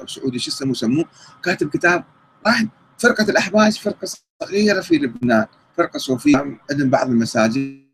سعودي 0.06 0.38
شو 0.38 0.50
اسمه 0.50 0.74
سموه. 0.74 1.04
كاتب 1.42 1.70
كتاب 1.70 2.04
واحد 2.46 2.68
فرقة 2.98 3.30
الاحباش 3.30 3.80
فرقة 3.80 4.08
صغيرة 4.42 4.80
في 4.80 4.94
لبنان 4.98 5.46
فرقة 5.76 5.98
صوفية. 5.98 6.58
عندهم 6.70 6.90
بعض 6.90 7.08
المساجد 7.08 7.88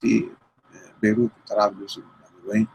في 0.00 0.28
بيروت 1.02 1.30
وطرابلس 1.44 2.00
وين. 2.46 2.68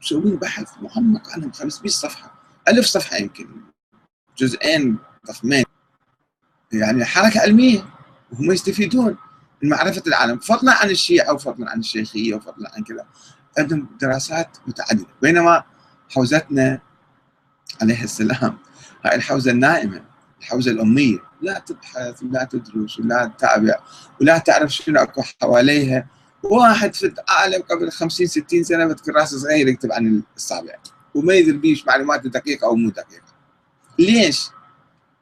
مسوين 0.00 0.36
بحث 0.36 0.68
معمق 0.82 1.30
عنهم 1.30 1.52
500 1.52 1.90
صفحة 1.90 2.34
1000 2.68 2.86
صفحة 2.86 3.16
يمكن 3.16 3.48
جزئين 4.38 4.98
ضخمين 5.28 5.64
يعني 6.72 7.04
حركة 7.04 7.40
علمية 7.40 7.84
وهم 8.32 8.52
يستفيدون 8.52 9.16
من 9.62 9.68
معرفة 9.68 10.02
العالم 10.06 10.38
فضلا 10.38 10.72
عن 10.72 10.90
الشيعة 10.90 11.32
وفضلا 11.32 11.70
عن 11.70 11.78
الشيخية 11.78 12.34
وفضلا 12.34 12.70
عن 12.76 12.84
كذا. 12.84 13.06
عندهم 13.58 13.88
دراسات 14.00 14.56
متعددة. 14.66 15.06
بينما 15.22 15.64
حوزتنا 16.10 16.80
عليه 17.82 18.04
السلام 18.04 18.58
هاي 19.04 19.16
الحوزة 19.16 19.50
النائمة 19.50 20.04
الحوزة 20.40 20.70
الأمية 20.70 21.18
لا 21.42 21.58
تبحث 21.58 22.22
ولا 22.22 22.44
تدرس 22.44 22.98
ولا 22.98 23.26
تتابع 23.26 23.74
ولا 24.20 24.38
تعرف 24.38 24.70
شنو 24.70 25.00
أكو 25.00 25.22
حواليها. 25.40 26.06
واحد 26.42 26.94
في 26.94 27.06
العالم 27.06 27.62
قبل 27.62 27.92
50 27.92 28.26
60 28.26 28.62
سنة 28.64 28.86
بذكر 28.86 29.12
رأسه 29.12 29.38
صغير 29.38 29.68
يكتب 29.68 29.92
عن 29.92 30.22
الصابع. 30.36 30.74
وما 31.14 31.34
يدري 31.34 31.56
بيش 31.56 31.86
معلومات 31.86 32.26
دقيقة 32.26 32.66
أو 32.66 32.74
مو 32.74 32.90
دقيقة. 32.90 33.34
ليش؟ 33.98 34.48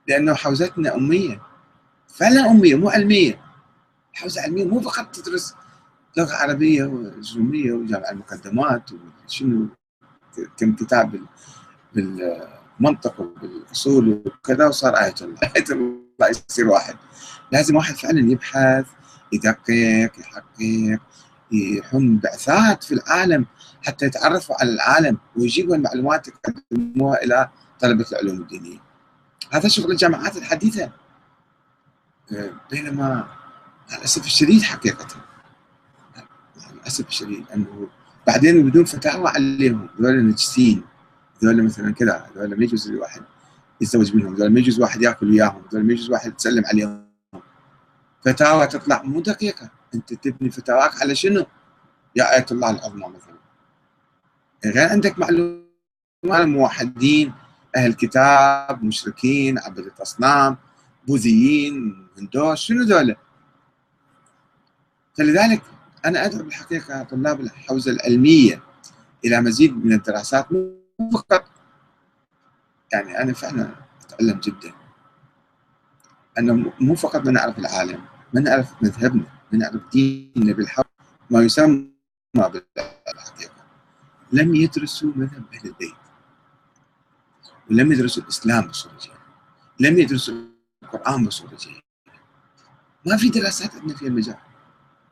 لأنه 0.08 0.34
حوزتنا 0.34 0.94
أمية. 0.94 1.42
فعلا 2.08 2.50
أمية 2.50 2.74
مو 2.74 2.88
علمية. 2.88 3.40
حوزة 4.12 4.42
علمية 4.42 4.64
مو 4.64 4.80
فقط 4.80 5.14
تدرس 5.14 5.54
لغة 6.16 6.34
عربية 6.34 6.84
وزوميه 6.84 7.72
وجامع 7.72 8.10
المقدمات 8.10 8.90
وشنو 9.26 9.66
كم 10.56 10.74
كتاب 10.74 11.20
بالمنطق 11.94 13.20
وبالأصول 13.20 14.22
وكذا 14.26 14.66
وصار 14.66 14.94
آية 14.94 15.14
الله. 15.20 15.38
آية 15.56 15.64
الله 15.70 16.28
يصير 16.48 16.68
واحد. 16.68 16.94
لازم 17.52 17.76
واحد 17.76 17.94
فعلا 17.94 18.32
يبحث 18.32 18.86
يدقق 19.32 20.10
يحقق 20.18 20.98
يحم 21.52 22.16
بعثات 22.16 22.84
في 22.84 22.94
العالم 22.94 23.46
حتى 23.86 24.06
يتعرفوا 24.06 24.56
على 24.60 24.70
العالم 24.70 25.18
ويجيبوا 25.36 25.76
المعلومات 25.76 26.28
يقدموها 26.28 27.24
إلى 27.24 27.48
طلبة 27.80 28.06
العلوم 28.12 28.40
الدينية. 28.40 28.78
هذا 29.52 29.68
شغل 29.68 29.90
الجامعات 29.90 30.36
الحديثة. 30.36 30.90
آه، 32.32 32.50
بينما 32.70 33.26
للاسف 33.92 34.26
الشديد 34.26 34.62
حقيقة 34.62 35.06
للاسف 36.74 37.08
الشديد 37.08 37.44
انه 37.54 37.88
بعدين 38.26 38.70
بدون 38.70 38.84
فتاوى 38.84 39.28
عليهم 39.28 39.88
ذول 40.00 40.26
نجسين 40.26 40.82
ذول 41.44 41.62
مثلا 41.62 41.94
كذا 41.94 42.26
ذول 42.36 42.58
ما 42.58 42.64
يجوز 42.64 42.90
الواحد 42.90 43.22
يتزوج 43.80 44.14
منهم 44.14 44.34
ذول 44.34 44.52
ما 44.52 44.58
يجوز 44.58 44.80
واحد 44.80 45.02
يأكل 45.02 45.30
وياهم 45.30 45.62
ذول 45.72 45.84
ما 45.84 45.92
يجوز 45.92 46.10
واحد 46.10 46.30
يتسلم 46.30 46.66
عليهم 46.66 47.07
فتاوى 48.24 48.66
تطلع 48.66 49.02
مو 49.02 49.20
دقيقة 49.20 49.70
أنت 49.94 50.14
تبني 50.14 50.50
فتاواك 50.50 51.02
على 51.02 51.14
شنو؟ 51.14 51.46
يا 52.16 52.36
آية 52.36 52.46
الله 52.50 52.70
العظمى 52.70 53.06
مثلا 53.06 53.38
غير 54.64 54.88
عندك 54.88 55.18
معلومات 55.18 55.66
موحدين 56.24 57.32
أهل 57.76 57.92
كتاب 57.92 58.84
مشركين 58.84 59.58
عبدة 59.58 59.92
اصنام 60.02 60.56
بوذيين 61.06 62.08
هندوس 62.18 62.58
شنو 62.58 62.82
ذولا؟ 62.82 63.16
فلذلك 65.14 65.62
أنا 66.04 66.24
أدعو 66.24 66.42
بالحقيقة 66.42 67.02
طلاب 67.02 67.40
الحوزة 67.40 67.92
العلمية 67.92 68.62
إلى 69.24 69.40
مزيد 69.40 69.84
من 69.86 69.92
الدراسات 69.92 70.52
مو 70.52 70.78
فقط 71.12 71.44
يعني 72.92 73.22
أنا 73.22 73.32
فعلا 73.32 73.70
أتعلم 74.04 74.40
جدا 74.40 74.72
أنه 76.38 76.72
مو 76.80 76.94
فقط 76.94 77.26
نعرف 77.26 77.58
العالم 77.58 78.04
ما 78.34 78.40
نعرف 78.40 78.82
مذهبنا 78.82 79.22
ما 79.52 79.58
نعرف 79.58 79.82
ديننا 79.92 80.52
بالحق 80.52 80.86
ما 81.30 81.42
يسمى 81.42 81.88
بالحقيقة 82.36 83.64
لم 84.32 84.54
يدرسوا 84.54 85.12
مذهب 85.16 85.44
أهل 85.54 85.66
البيت 85.68 85.94
ولم 87.70 87.92
يدرسوا 87.92 88.22
الإسلام 88.22 88.66
بصورة 88.66 88.98
جيدة 88.98 89.18
لم 89.80 89.98
يدرسوا 89.98 90.34
القرآن 90.82 91.24
بصورة 91.26 91.56
جيدة 91.56 91.80
ما 93.06 93.16
في 93.16 93.28
دراسات 93.28 93.74
عندنا 93.74 93.94
في 93.96 94.06
المجال 94.06 94.36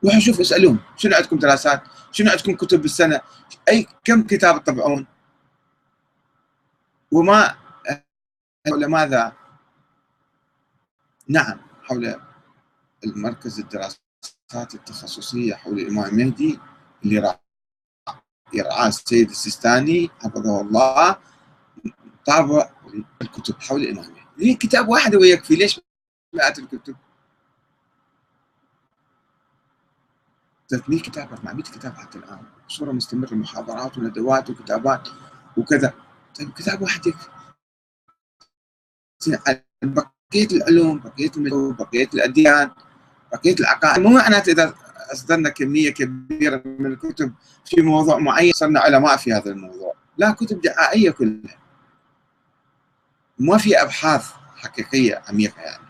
روحوا 0.04 0.20
شوفوا 0.20 0.42
اسألوهم 0.42 0.78
شنو 0.96 1.14
عندكم 1.14 1.38
دراسات؟ 1.38 1.82
شنو 2.12 2.30
عندكم 2.30 2.52
كتب 2.56 2.82
بالسنة؟ 2.82 3.20
أي 3.68 3.86
كم 4.04 4.22
كتاب 4.22 4.64
تطبعون؟ 4.64 5.06
وما 7.12 7.54
حول 8.66 8.86
ماذا؟ 8.86 9.32
نعم 11.28 11.60
حول 11.82 12.20
المركز 13.04 13.60
الدراسات 13.60 14.74
التخصصية 14.74 15.54
حول 15.54 15.78
الامام 15.78 16.04
المهدي 16.04 16.58
اللي 17.04 17.38
يرعاه 18.54 18.88
السيد 18.88 19.30
السيستاني 19.30 20.10
حفظه 20.20 20.60
الله 20.60 21.18
طابع 22.26 22.70
الكتب 23.22 23.60
حول 23.60 23.82
الامام 23.82 24.04
المهدي 24.04 24.54
كتاب 24.54 24.88
واحد 24.88 25.14
ويكفي 25.14 25.54
ليش 25.56 25.80
مئات 26.34 26.58
الكتب؟ 26.58 26.96
300 30.70 31.02
كتاب 31.02 31.32
400 31.32 31.62
كتاب 31.62 31.94
حتى 31.94 32.18
الآن. 32.18 32.46
بصوره 32.68 32.92
مستمرة 32.92 33.34
محاضرات 33.34 33.98
وندوات 33.98 34.50
وكتابات 34.50 35.08
وكذا. 35.56 35.94
طيب 36.38 36.52
كتاب 36.52 36.82
واحد 36.82 37.06
يكفي. 37.06 37.28
بقية 40.30 40.48
العلوم 40.52 40.98
بقية 40.98 41.30
الملوك 41.36 41.78
بقية 41.78 42.08
الأديان 42.14 42.70
بقية 43.32 43.54
العقائد. 43.60 44.02
مو 44.02 44.10
معناته 44.10 44.52
إذا 44.52 44.74
أصدرنا 45.12 45.48
كمية 45.48 45.90
كبيرة 45.90 46.62
من 46.64 46.86
الكتب 46.86 47.34
في 47.64 47.82
موضوع 47.82 48.18
معين 48.18 48.52
صرنا 48.52 48.80
علماء 48.80 49.16
في 49.16 49.32
هذا 49.32 49.50
الموضوع. 49.50 49.94
لا 50.18 50.30
كتب 50.30 50.60
دعائية 50.60 51.10
كلها. 51.10 51.58
ما 53.38 53.58
في 53.58 53.82
أبحاث 53.82 54.32
حقيقية 54.56 55.22
عميقة 55.28 55.62
يعني. 55.62 55.86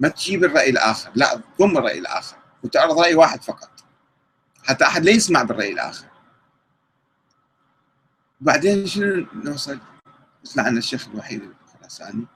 ما 0.00 0.08
تجيب 0.08 0.44
الرأي 0.44 0.70
الآخر. 0.70 1.10
لا 1.14 1.40
ضم 1.60 1.78
الراي 1.78 1.98
الآخر. 1.98 2.36
وتعرض 2.62 2.98
رأي 2.98 3.14
واحد 3.14 3.42
فقط. 3.42 3.70
حتى 4.64 4.84
أحد 4.84 5.04
لا 5.04 5.10
يسمع 5.10 5.42
بالرأي 5.42 5.72
الآخر. 5.72 6.06
بعدين 8.40 8.86
شنو 8.86 9.26
نوصل؟ 9.34 9.78
يطلع 10.44 10.62
عنا 10.62 10.78
الشيخ 10.78 11.08
الوحيد 11.08 11.42
الخراساني. 11.64 12.26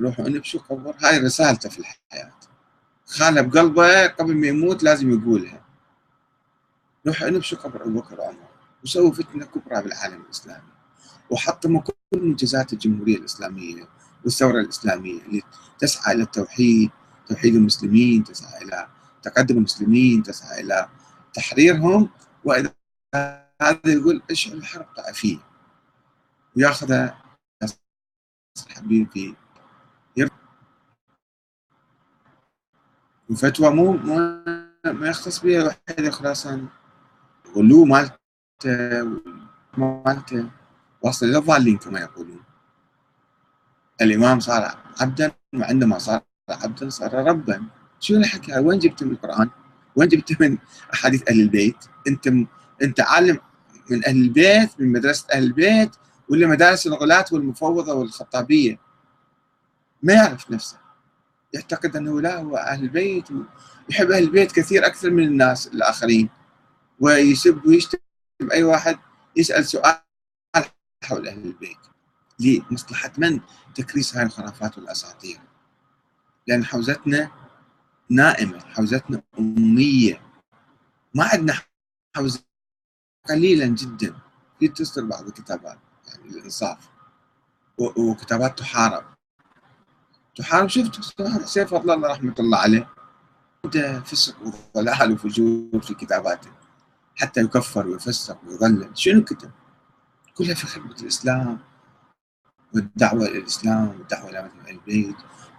يروحوا 0.00 0.28
نبشوا 0.28 0.60
قبر 0.60 0.96
هاي 1.02 1.18
رسالته 1.18 1.68
في 1.68 1.78
الحياة. 1.78 2.32
خانه 3.06 3.40
بقلبه 3.40 4.06
قبل 4.06 4.36
ما 4.36 4.46
يموت 4.46 4.82
لازم 4.82 5.10
يقولها. 5.10 5.64
روحوا 7.06 7.30
نبشوا 7.30 7.58
قبر 7.58 7.82
أبو 7.82 8.00
بكر 8.00 8.20
وعمر. 8.20 8.48
وسووا 8.84 9.12
فتنة 9.12 9.44
كبرى 9.44 9.82
بالعالم 9.82 10.22
الإسلامي. 10.22 10.72
وحطموا 11.30 11.80
كل 11.80 11.94
منجزات 12.12 12.72
الجمهورية 12.72 13.16
الإسلامية 13.16 13.88
والثورة 14.24 14.60
الإسلامية 14.60 15.22
اللي 15.22 15.42
تسعى 15.78 16.14
إلى 16.14 16.22
التوحيد 16.22 16.90
توحيد 17.28 17.54
المسلمين 17.54 18.24
تسعى 18.24 18.62
إلى 18.62 18.88
تقدم 19.22 19.56
المسلمين 19.56 20.22
تسعى 20.22 20.60
إلى 20.60 20.88
تحريرهم. 21.34 22.10
وإذا 22.44 22.74
هذا 23.62 23.80
يقول 23.86 24.22
اشعل 24.30 24.52
الحرب 24.56 24.86
طائفيه 24.96 25.38
وياخذ 26.56 27.08
حبيبي 28.68 29.36
وفتوى 33.30 33.70
مو 33.70 33.92
ما 34.84 35.08
يختص 35.08 35.38
بها 35.40 35.60
الوحيد 35.60 36.10
خراسان 36.10 36.66
غلو 37.56 37.84
مالته 37.84 38.12
مالته 39.78 40.50
واصل 41.02 41.26
إلى 41.26 41.38
الضالين 41.38 41.78
كما 41.78 42.00
يقولون. 42.00 42.42
الإمام 44.00 44.40
صار 44.40 44.78
عبدا 45.00 45.32
وعندما 45.54 45.98
صار 45.98 46.20
عبدا 46.50 46.88
صار 46.88 47.14
ربا. 47.14 47.62
شو 48.00 48.14
الحكي؟ 48.14 48.58
وين 48.58 48.78
جبت 48.78 49.02
من 49.02 49.12
القرآن؟ 49.12 49.50
وين 49.96 50.08
جبت 50.08 50.40
من 50.40 50.58
أحاديث 50.94 51.28
أهل 51.28 51.40
البيت؟ 51.40 51.76
أنت 52.08 52.28
أنت 52.82 53.00
عالم 53.00 53.38
من 53.90 54.04
أهل 54.06 54.16
البيت 54.16 54.80
من 54.80 54.92
مدرسة 54.92 55.26
أهل 55.32 55.42
البيت 55.42 55.90
ولا 56.28 56.46
مدارس 56.46 56.86
الغلاة 56.86 57.24
والمفوضة 57.32 57.94
والخطابية. 57.94 58.78
ما 60.02 60.12
يعرف 60.12 60.50
نفسه. 60.50 60.85
يعتقد 61.52 61.96
أنه 61.96 62.20
لا 62.20 62.40
هو 62.40 62.56
أهل 62.56 62.82
البيت 62.82 63.28
ويحب 63.30 64.10
أهل 64.10 64.22
البيت 64.22 64.52
كثير 64.52 64.86
أكثر 64.86 65.10
من 65.10 65.22
الناس 65.22 65.66
الآخرين. 65.66 66.28
ويسب 67.00 67.66
ويشتم 67.66 67.98
أي 68.52 68.62
واحد 68.62 68.98
يسأل 69.36 69.66
سؤال 69.66 70.00
حول 71.04 71.28
أهل 71.28 71.44
البيت 71.44 71.78
لمصلحة 72.40 73.12
من؟ 73.18 73.40
تكريس 73.74 74.16
هاي 74.16 74.26
الخرافات 74.26 74.78
والأساطير. 74.78 75.40
لأن 76.46 76.64
حوزتنا 76.64 77.30
نائمة 78.10 78.60
حوزتنا 78.60 79.22
أمية. 79.38 80.22
ما 81.14 81.24
عندنا 81.24 81.58
حوزه 82.16 82.44
قليلا 83.28 83.66
جدا. 83.66 84.16
في 84.60 84.68
تصدر 84.68 85.04
بعض 85.04 85.26
الكتابات 85.26 85.78
يعني 86.08 86.28
الإنصاف. 86.28 86.88
وكتابات 87.78 88.58
تحارب. 88.58 89.15
تحارب 90.36 90.68
شفت 90.68 91.22
حسين 91.22 91.66
فضل 91.66 91.90
الله 91.90 92.08
رحمة 92.08 92.34
الله 92.38 92.58
عليه. 92.58 92.88
عنده 93.64 94.00
فسق 94.00 94.36
وضلال 94.74 95.12
وفجور 95.12 95.80
في 95.82 95.94
كتاباته. 95.94 96.50
حتى 97.16 97.40
يكفر 97.40 97.86
ويفسق 97.86 98.38
ويضلل. 98.46 98.90
شنو 98.94 99.24
كتب؟ 99.24 99.50
كلها 100.34 100.54
في 100.54 100.66
خدمة 100.66 100.96
الإسلام 101.02 101.58
والدعوة 102.74 103.26
إلى 103.26 103.38
الإسلام 103.38 103.88
والدعوة 103.88 104.30
إلى 104.30 104.50
البيت 104.68 105.16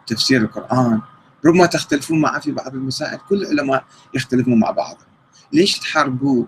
تفسير 0.08 0.42
القرآن. 0.42 1.02
ربما 1.46 1.66
تختلفون 1.66 2.22
معه 2.22 2.40
في 2.40 2.52
بعض 2.52 2.74
المسائل. 2.76 3.20
كل 3.30 3.42
العلماء 3.42 3.86
يختلفون 4.14 4.60
مع 4.60 4.72
بعضهم 4.72 5.08
ليش 5.54 5.80
تحاربوه؟ 5.80 6.48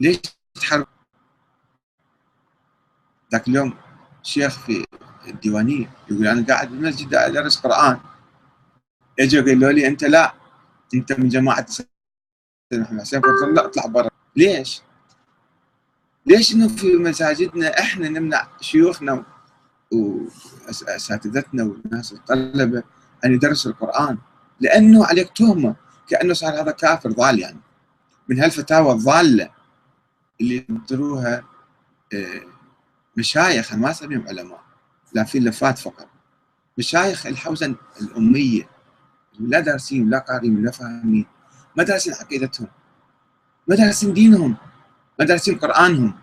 ليش 0.00 0.18
تحاربوا؟ 0.54 0.86
ذاك 3.32 3.48
اليوم 3.48 3.74
شيخ 4.22 4.58
في 4.58 4.84
الديوانية. 5.28 5.90
يقول 6.10 6.26
أنا 6.26 6.46
قاعد 6.46 6.70
بالمسجد 6.70 7.14
أدرس 7.14 7.56
قرآن. 7.58 7.98
اجوا 9.20 9.42
قالوا 9.42 9.72
لي 9.72 9.86
أنت 9.86 10.04
لا 10.04 10.34
أنت 10.94 11.12
من 11.12 11.28
جماعة 11.28 11.66
محمد 12.72 13.00
حسين. 13.00 13.20
قلت 13.20 13.56
لا 13.56 13.64
اطلع 13.64 13.86
برا. 13.86 14.10
ليش؟ 14.36 14.82
ليش 16.26 16.54
إنه 16.54 16.68
في 16.68 16.96
مساجدنا 16.96 17.80
إحنا 17.80 18.08
نمنع 18.08 18.48
شيوخنا 18.60 19.24
واساتذتنا 19.92 21.64
والناس 21.64 22.12
الطلبة 22.12 22.82
أن 23.24 23.34
يدرسوا 23.34 23.70
القرآن؟ 23.70 24.18
لأنه 24.60 25.06
عليك 25.06 25.30
تهمة 25.36 25.76
كأنه 26.08 26.34
صار 26.34 26.60
هذا 26.60 26.70
كافر 26.70 27.12
ضال 27.12 27.38
يعني. 27.38 27.60
من 28.28 28.40
هالفتاوى 28.40 28.92
الضالة 28.92 29.50
اللي 30.40 30.66
ينطروها 30.68 31.44
آه، 32.14 32.42
مشايخ 33.16 33.74
ما 33.74 33.90
أسميهم 33.90 34.28
علماء. 34.28 34.65
لا 35.16 35.24
في 35.24 35.38
لفات 35.38 35.78
فقط. 35.78 36.08
مشايخ 36.78 37.26
الحوزة 37.26 37.74
الأمية 38.00 38.68
لا 39.40 39.60
دارسين 39.60 40.10
لا 40.10 40.18
قارين 40.18 40.64
لا 40.64 40.70
فاهمين. 40.70 41.26
ما 41.76 41.82
دارسين 41.84 42.14
عقيدتهم. 42.14 42.68
ما 43.68 43.76
دارسين 43.76 44.12
دينهم. 44.12 44.56
ما 45.18 45.24
دارسين 45.24 45.58
قرآنهم. 45.58 46.14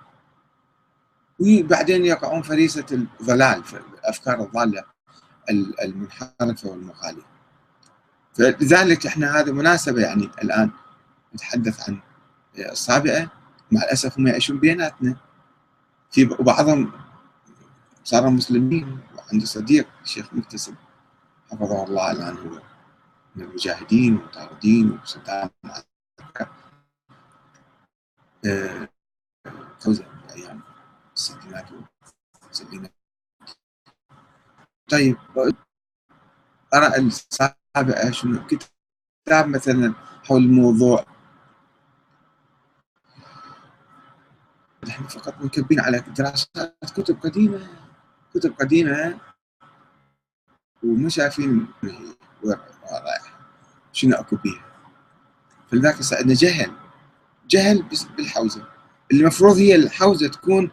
وبعدين 1.39 2.05
يقعون 2.05 2.41
فريسة 2.41 2.85
الضلال 2.91 3.63
الأفكار 3.99 4.43
الضالة 4.43 4.83
المنحرفة 5.83 6.69
والمغالية. 6.69 7.25
فلذلك 8.33 9.05
إحنا 9.05 9.39
هذه 9.39 9.51
مناسبة 9.51 10.01
يعني 10.01 10.29
الآن 10.43 10.71
نتحدث 11.35 11.89
عن 11.89 11.99
السابقه 12.57 13.29
مع 13.71 13.81
الأسف 13.81 14.17
هم 14.19 14.27
يعيشون 14.27 14.59
بيناتنا. 14.59 15.15
في 16.11 16.25
بعضهم 16.25 17.02
صاروا 18.03 18.29
مسلمين 18.29 18.99
وعنده 19.17 19.45
صديق 19.45 19.87
الشيخ 20.01 20.33
مكتسب 20.33 20.75
حفظه 21.51 21.83
الله 21.83 22.11
الآن 22.11 22.37
هو 22.37 22.61
من 23.35 23.43
المجاهدين 23.43 24.15
والمطاردين 24.15 24.91
وصدام 24.91 25.49
آه، 28.45 28.89
فوزا 29.79 30.05
أيام 30.35 30.61
الستينات 31.15 31.65
والسبعينات 32.43 32.93
طيب 34.89 35.17
أرى 36.73 36.95
السابعة 36.97 38.11
شنو؟ 38.11 38.47
كتاب 38.47 39.47
مثلا 39.47 39.93
حول 40.23 40.43
الموضوع 40.43 41.05
نحن 44.87 45.03
فقط 45.03 45.41
منكبين 45.41 45.79
على 45.79 45.99
دراسات 45.99 46.91
كتب 46.95 47.19
قديمة. 47.21 47.82
كتب 48.34 48.53
قديمة 48.59 49.19
وما 50.84 51.09
شايفين 51.09 51.67
وين 51.84 52.15
شنو 53.93 54.15
أكو 54.15 54.36
بيها. 54.36 54.65
فلذلك 55.71 55.95
عندنا 56.13 56.34
جهل. 56.34 56.71
جهل 57.49 57.86
بالحوزة. 58.17 58.67
اللي 59.11 59.21
المفروض 59.21 59.57
هي 59.57 59.75
الحوزة 59.75 60.27
تكون 60.27 60.71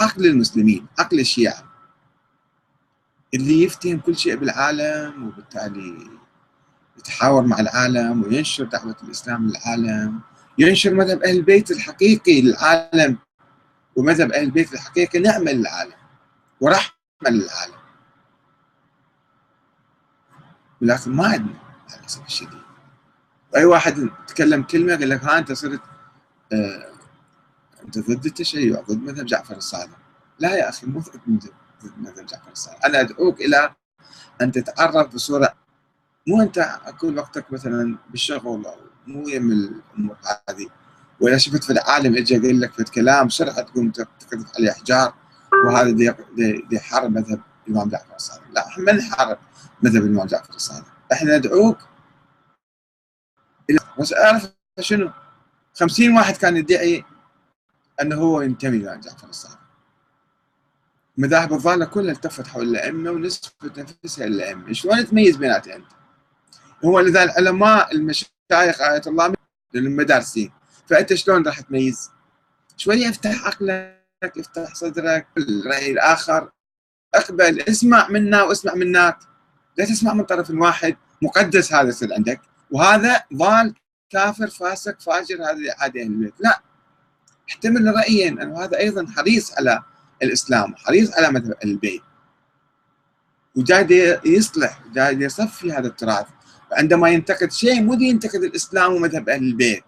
عقل 0.00 0.26
المسلمين 0.26 0.86
عقل 0.98 1.20
الشيعة. 1.20 1.64
اللي 3.34 3.62
يفتهم 3.62 3.98
كل 3.98 4.16
شيء 4.16 4.36
بالعالم 4.36 5.28
وبالتالي 5.28 6.10
يتحاور 6.98 7.46
مع 7.46 7.60
العالم 7.60 8.22
وينشر 8.22 8.64
دعوة 8.64 8.96
الإسلام 9.02 9.48
للعالم. 9.48 10.20
ينشر 10.58 10.94
مذهب 10.94 11.22
أهل 11.22 11.36
البيت 11.36 11.70
الحقيقي 11.70 12.42
للعالم. 12.42 13.18
ومذهب 13.96 14.32
أهل 14.32 14.42
البيت 14.44 14.72
الحقيقي 14.72 15.18
نعمة 15.18 15.52
للعالم. 15.52 16.03
ورحمة 16.60 16.94
للعالم. 17.30 17.74
ولكن 20.82 21.10
ما 21.10 21.26
عندنا 21.26 21.58
للأسف 21.98 22.26
الشديد 22.26 22.62
أي 23.56 23.64
واحد 23.64 24.10
تكلم 24.26 24.62
كلمة 24.62 24.92
يقول 24.92 25.10
لك 25.10 25.24
ها 25.24 25.38
أنت 25.38 25.52
صرت 25.52 25.80
آه 26.52 26.92
أنت 27.84 27.98
ضد 27.98 28.26
التشيع 28.26 28.80
ضد 28.80 29.02
مذهب 29.02 29.26
جعفر 29.26 29.56
الصادق. 29.56 29.98
لا 30.38 30.56
يا 30.56 30.68
أخي 30.68 30.86
مو 30.86 31.00
ضد 31.00 31.50
مذهب 31.96 32.26
جعفر 32.26 32.52
الصادق. 32.52 32.84
أنا 32.86 33.00
أدعوك 33.00 33.40
إلى 33.40 33.74
أن 34.42 34.52
تتعرف 34.52 35.14
بصورة 35.14 35.54
مو 36.26 36.42
أنت 36.42 36.80
كل 37.00 37.18
وقتك 37.18 37.52
مثلا 37.52 37.98
بالشغل 38.10 38.66
أو 38.66 38.76
مو 39.06 39.28
يم 39.28 39.52
الأمور 39.52 40.16
هذه. 40.48 40.66
وإذا 41.20 41.38
شفت 41.38 41.64
في 41.64 41.70
العالم 41.70 42.16
اجى 42.16 42.38
قال 42.38 42.60
لك 42.60 42.72
في 42.72 42.84
كلام 42.84 43.28
سرعة 43.28 43.60
تقوم 43.60 43.90
تقذف 43.90 44.56
عليه 44.56 44.70
أحجار. 44.70 45.14
وهذا 45.66 45.90
دي, 45.90 46.14
دي, 46.36 46.66
دي 46.70 46.80
حرب 46.80 47.10
مذهب 47.10 47.40
الإمام 47.68 47.88
جعفر 47.88 48.14
الصادق. 48.14 48.42
لا 48.50 48.66
إحنا 48.66 48.84
ما 48.84 48.92
نحارب 48.92 49.38
مذهب 49.82 50.02
الإمام 50.02 50.26
جعفر 50.26 50.54
الصادق. 50.54 50.86
إحنا 51.12 51.38
ندعوك 51.38 51.78
بس 53.98 54.12
أعرف 54.12 54.52
شنو؟ 54.80 55.12
50 55.74 56.16
واحد 56.16 56.36
كان 56.36 56.56
يدعي 56.56 57.04
أنه 58.02 58.16
هو 58.16 58.40
ينتمي 58.40 58.76
إلى 58.76 59.00
جعفر 59.04 59.28
الصادق. 59.28 59.58
المذاهب 61.18 61.52
الضالة 61.52 61.84
كلها 61.84 62.12
التفت 62.12 62.46
حول 62.46 62.68
الأئمة 62.68 63.10
ونسبت 63.10 63.96
نفسها 64.04 64.26
للائمه 64.26 64.72
شلون 64.72 65.06
تميز 65.06 65.36
بيناتها 65.36 65.76
أنت؟ 65.76 65.86
هو 66.84 67.00
لذا 67.00 67.22
العلماء 67.22 67.94
المشايخ 67.94 68.80
آية 68.80 69.02
الله 69.06 69.34
للمدارسين. 69.74 70.52
فأنت 70.86 71.14
شلون 71.14 71.46
راح 71.46 71.60
تميز؟ 71.60 72.10
شوية 72.76 73.08
أفتح 73.08 73.46
عقلك. 73.46 74.03
افتح 74.38 74.74
صدرك 74.74 75.26
الراي 75.38 75.92
الآخر. 75.92 76.50
اقبل 77.14 77.60
اسمع 77.60 78.08
منا 78.08 78.42
واسمع 78.42 78.74
منك. 78.74 79.18
لا 79.76 79.84
تسمع 79.84 80.14
من 80.14 80.24
طرف 80.24 80.50
واحد. 80.50 80.96
مقدس 81.22 81.72
هذا 81.72 81.88
يصير 81.88 82.14
عندك. 82.14 82.40
وهذا 82.70 83.22
ضال 83.34 83.74
كافر 84.10 84.46
فاسق 84.46 85.00
فاجر 85.00 85.36
هذا 85.36 85.74
عادي 85.78 86.02
أهل 86.02 86.06
البيت 86.06 86.34
لا. 86.40 86.60
احتمل 87.48 87.94
رايا 87.94 88.28
أنه 88.28 88.64
هذا 88.64 88.78
أيضا 88.78 89.06
حريص 89.16 89.52
على 89.58 89.82
الإسلام 90.22 90.74
حريص 90.76 91.14
على 91.14 91.30
مذهب 91.30 91.54
البيت. 91.64 92.02
وجاي 93.56 94.20
يصلح 94.24 94.80
جاي 94.94 95.14
يصفي 95.14 95.72
هذا 95.72 95.86
التراث. 95.86 96.26
عندما 96.72 97.08
ينتقد 97.08 97.52
شيء 97.52 97.82
مو 97.82 97.92
ينتقد 97.92 98.42
الإسلام 98.42 98.92
ومذهب 98.92 99.28
أهل 99.28 99.42
البيت. 99.42 99.84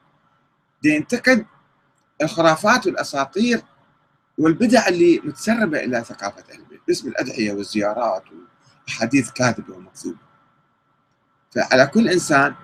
دي 0.82 0.94
ينتقد 0.94 1.46
الخرافات 2.22 2.86
والأساطير 2.86 3.62
والبدع 4.38 4.88
اللي 4.88 5.20
متسربة 5.24 5.78
إلى 5.78 6.04
ثقافة 6.04 6.44
أهل 6.52 6.60
البيت. 6.60 6.80
باسم 6.88 7.08
الأدعية 7.08 7.52
والزيارات 7.52 8.24
وأحاديث 8.86 9.30
كاذبه 9.30 9.74
ومكذوبه 9.74 10.18
فعلى 11.50 11.86
كل 11.86 12.08
إنسان 12.08 12.54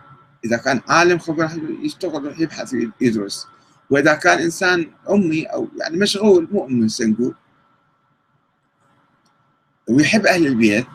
إذا 0.45 0.57
كان 0.57 0.81
عالم 0.89 1.19
خبره 1.19 1.53
يشتغل 1.81 2.25
يروح 2.25 2.41
يبحث 2.41 2.75
يدرس. 3.01 3.47
وإذا 3.91 4.15
كان 4.15 4.39
إنسان 4.39 4.91
أمي 5.11 5.45
أو 5.45 5.69
يعني 5.77 5.97
مشغول 5.97 6.49
مو 6.53 6.67
أمي 6.67 6.89
نقول. 7.01 7.35
ويحب 9.89 10.27
أهل 10.27 10.47
البيت 10.47 10.87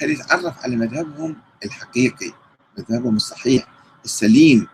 خليه 0.00 0.14
يتعرف 0.14 0.64
على 0.64 0.76
مذهبهم 0.76 1.36
الحقيقي 1.64 2.32
مذهبهم 2.78 3.16
الصحيح 3.16 3.66
السليم. 4.04 4.68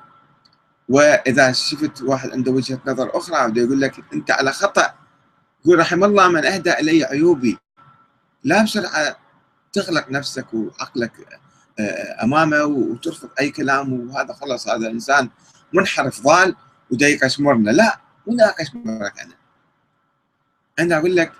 وإذا 0.89 1.53
شفت 1.53 2.03
واحد 2.03 2.31
عنده 2.31 2.53
وجهة 2.53 2.81
نظر 2.87 3.17
أخرى 3.17 3.51
بده 3.51 3.63
يقول 3.63 3.81
لك 3.81 4.05
أنت 4.13 4.31
على 4.31 4.53
خطأ. 4.53 5.00
يقول 5.65 5.79
رحم 5.79 6.05
الله 6.05 6.29
من 6.29 6.45
أهدى 6.45 6.73
إلي 6.73 7.05
عيوبي. 7.05 7.59
لا 8.45 8.63
بسرعة 8.63 9.17
تغلق 9.73 10.11
نفسك 10.11 10.55
وعقلك 10.55 11.13
آه، 11.79 12.25
أمامه 12.25 12.65
وترفض 12.65 13.29
أي 13.41 13.51
كلام 13.51 13.93
وهذا 13.93 14.33
خلص 14.33 14.69
هذا 14.69 14.91
إنسان 14.91 15.31
منحرف 15.73 16.23
ضال 16.23 16.57
ودا 16.91 17.09
يقشمرنا 17.09 17.71
لا 17.71 18.01
مو 18.27 18.37
دا 18.37 18.49
اقشمرك 18.49 19.21
أنا. 19.21 19.35
أنا 20.79 20.99
أقول 20.99 21.17
لك 21.17 21.33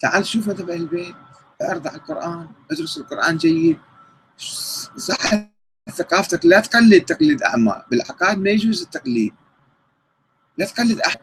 تعال 0.00 0.26
شوف 0.26 0.48
مذهب 0.48 0.70
أهل 0.70 0.80
البيت 0.80 1.14
اعرض 1.62 1.88
على 1.88 1.96
القرآن 1.96 2.48
أدرس 2.70 2.98
القرآن 2.98 3.36
جيد. 3.36 3.78
صح 4.96 5.30
ثقافتك 5.94 6.46
لا 6.46 6.60
تقلد 6.60 7.04
تقليد 7.04 7.42
اعمى 7.42 7.82
بالعقائد 7.90 8.38
ما 8.38 8.50
يجوز 8.50 8.82
التقليد. 8.82 9.34
لا 10.58 10.66
تقلد 10.66 11.00
أحد. 11.00 11.18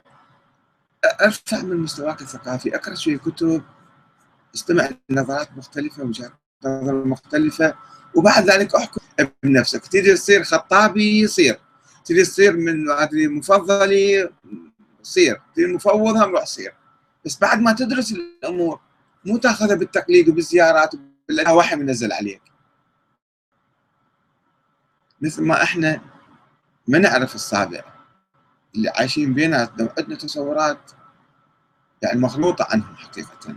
أرفع 1.05 1.61
من 1.61 1.77
مستواك 1.77 2.21
الثقافي. 2.21 2.75
أقرأ 2.75 2.95
شوية 2.95 3.17
كتب 3.17 3.63
استمع 4.55 4.89
لنظرات 5.09 5.57
مختلفة 5.57 6.03
وجهات 6.03 6.31
نظر 6.65 7.05
مختلفة 7.05 7.75
وبعد 8.15 8.49
ذلك 8.49 8.75
أحكم 8.75 9.01
بنفسك. 9.43 9.87
تريد 9.87 10.15
تصير 10.15 10.43
خطابي 10.43 11.27
صير 11.27 11.59
تريد 12.05 12.25
تصير 12.25 12.57
من 12.57 12.91
أدري 12.91 13.27
مفضلي 13.27 14.29
صير. 15.03 15.41
تريد 15.55 15.69
مفوض 15.69 16.17
هم 16.17 16.35
روح 16.35 16.45
صير. 16.45 16.73
بس 17.25 17.39
بعد 17.39 17.61
ما 17.61 17.73
تدرس 17.73 18.11
الأمور 18.11 18.79
مو 19.25 19.37
تأخذها 19.37 19.75
بالتقليد 19.75 20.29
وبالزيارات 20.29 20.91
وحي 21.49 21.75
منزل 21.75 22.11
عليك. 22.11 22.41
مثل 25.21 25.43
ما 25.43 25.63
إحنا 25.63 26.01
ما 26.87 26.97
نعرف 26.99 27.35
السابع 27.35 27.83
اللي 28.75 28.89
عايشين 28.89 29.33
بيناتنا 29.33 29.85
وعندنا 29.85 30.15
تصورات 30.15 30.91
يعني 32.01 32.19
مخلوطة 32.19 32.67
عنهم 32.69 32.95
حقيقة. 32.95 33.55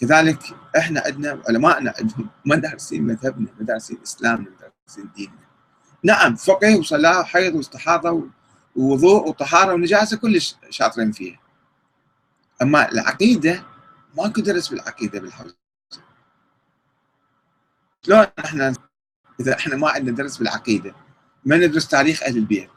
كذلك 0.00 0.42
إحنا 0.78 1.02
عندنا 1.06 1.42
علمائنا 1.48 1.94
عندهم 1.98 2.28
ما 2.46 2.56
دارسين 2.56 3.02
مذهبنا 3.02 3.48
ما 3.58 3.66
دارسين 3.66 3.98
إسلامنا 4.02 4.50
ما 4.50 4.56
دارسين 4.86 5.10
ديننا. 5.16 5.48
نعم 6.02 6.36
فقه 6.36 6.78
وصلاة 6.78 7.20
وحيض 7.20 7.54
واستحاضة 7.54 8.28
ووضوء 8.76 9.28
وطهارة 9.28 9.74
ونجاسة 9.74 10.16
كلش 10.16 10.56
شاطرين 10.70 11.12
فيها. 11.12 11.38
أما 12.62 12.92
العقيدة 12.92 13.62
ماكو 14.16 14.40
درس 14.40 14.68
بالعقيدة 14.68 15.20
بالحوزة. 15.20 15.56
شلون 18.06 18.26
إحنا 18.38 18.74
إذا 19.40 19.54
إحنا 19.54 19.76
ما 19.76 19.90
عندنا 19.90 20.16
درس 20.16 20.36
بالعقيدة؟ 20.36 20.94
ما 21.44 21.56
ندرس 21.56 21.88
تاريخ 21.88 22.22
أهل 22.22 22.36
البيت. 22.36 22.70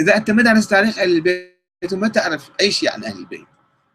إذا 0.00 0.16
انت 0.16 0.30
ما 0.30 0.42
دارس 0.42 0.68
تاريخ 0.68 0.98
أهل 0.98 1.16
البيت 1.16 1.92
وما 1.92 2.08
تعرف 2.08 2.50
أي 2.60 2.70
شيء 2.70 2.92
عن 2.92 3.04
أهل 3.04 3.18
البيت 3.18 3.46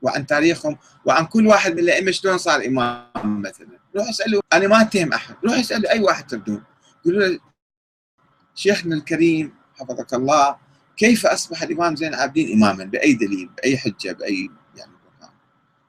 وعن 0.02 0.26
تاريخهم 0.26 0.78
وعن 1.06 1.26
كل 1.26 1.48
واحد 1.48 1.74
من 1.74 1.80
الأئمة 1.80 2.12
شلون 2.12 2.38
صار 2.38 2.66
امام 2.66 3.42
مثلا. 3.42 3.80
روح 3.96 4.10
اساله 4.10 4.42
أنا 4.54 4.68
ما 4.68 4.82
أتهم 4.82 5.14
أحد. 5.14 5.36
روح 5.46 5.54
اساله 5.54 5.90
أي 5.90 6.00
واحد 6.00 6.28
تردون 6.28 6.64
قولوا 7.06 7.28
له 7.28 7.40
شيخنا 8.56 8.96
الكريم 8.96 9.54
حفظك 9.76 10.14
الله 10.14 10.56
كيف 10.98 11.26
أصبح 11.26 11.64
الإمام 11.64 11.96
زين 11.96 12.10
العابدين 12.14 12.64
اماما؟ 12.64 12.84
بأي 12.84 13.14
دليل؟ 13.14 13.50
بأي 13.58 13.78
حجة؟ 13.78 14.12
بأي 14.12 14.50
يعني 14.76 14.92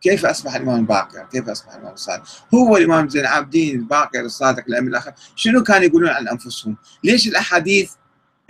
كيف 0.00 0.26
أصبح 0.26 0.54
الإمام 0.54 0.80
الباقر؟ 0.80 1.26
كيف 1.32 1.48
أصبح 1.48 1.74
الإمام 1.74 1.92
الصادق؟ 1.92 2.22
هو 2.54 2.76
الإمام 2.76 3.08
زين 3.08 3.22
العابدين 3.22 3.78
الباقر 3.78 4.20
الصادق 4.20 4.64
الامام 4.68 4.88
الآخر. 4.88 5.12
شنو 5.36 5.62
كانوا 5.62 5.82
يقولون 5.82 6.10
عن 6.10 6.28
أنفسهم؟ 6.28 6.76
ليش 7.04 7.28
الأحاديث 7.28 7.92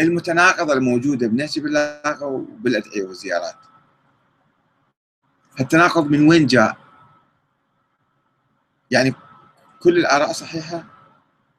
المتناقضة 0.01 0.73
الموجودة 0.73 1.27
بنهج 1.27 1.53
البلاغه 1.57 2.25
وبالأدعية 2.25 3.03
والزيارات؟ 3.03 3.57
التناقض 5.61 6.07
من 6.07 6.29
وين 6.29 6.47
جاء 6.47 6.77
يعني 8.91 9.15
كل 9.81 9.99
الآراء 9.99 10.33
صحيحة 10.33 10.85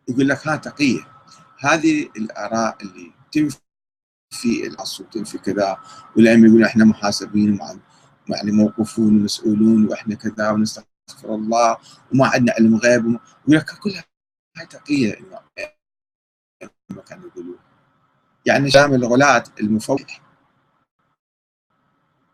يقول 0.07 0.27
لك 0.27 0.47
ها 0.47 0.55
تقية 0.55 1.07
هذه 1.59 2.09
الآراء 2.17 2.77
اللي 2.81 3.11
تنفي 3.31 4.67
العصر 4.67 5.03
وتنفي 5.03 5.37
كذا 5.37 5.77
والأئمة 6.17 6.47
يقولون 6.47 6.65
إحنا 6.65 6.85
محاسبين 6.85 7.59
يعني 8.29 8.51
موقوفون 8.51 9.17
ومسؤولون 9.17 9.85
وإحنا 9.85 10.15
كذا 10.15 10.49
ونستغفر 10.49 10.87
الله 11.25 11.77
وما 12.13 12.27
عندنا 12.27 12.53
علم 12.59 12.75
غيب. 12.75 13.05
يقول 13.05 13.57
لك 13.57 13.79
كلها 13.79 14.03
هاي 14.57 14.65
تقية 14.65 15.19
ما 16.89 17.01
كانوا 17.01 17.27
يقولون 17.27 17.57
يعني 18.45 18.71
شامل 18.71 18.95
الغلاة 18.95 19.43
المفوض 19.59 20.05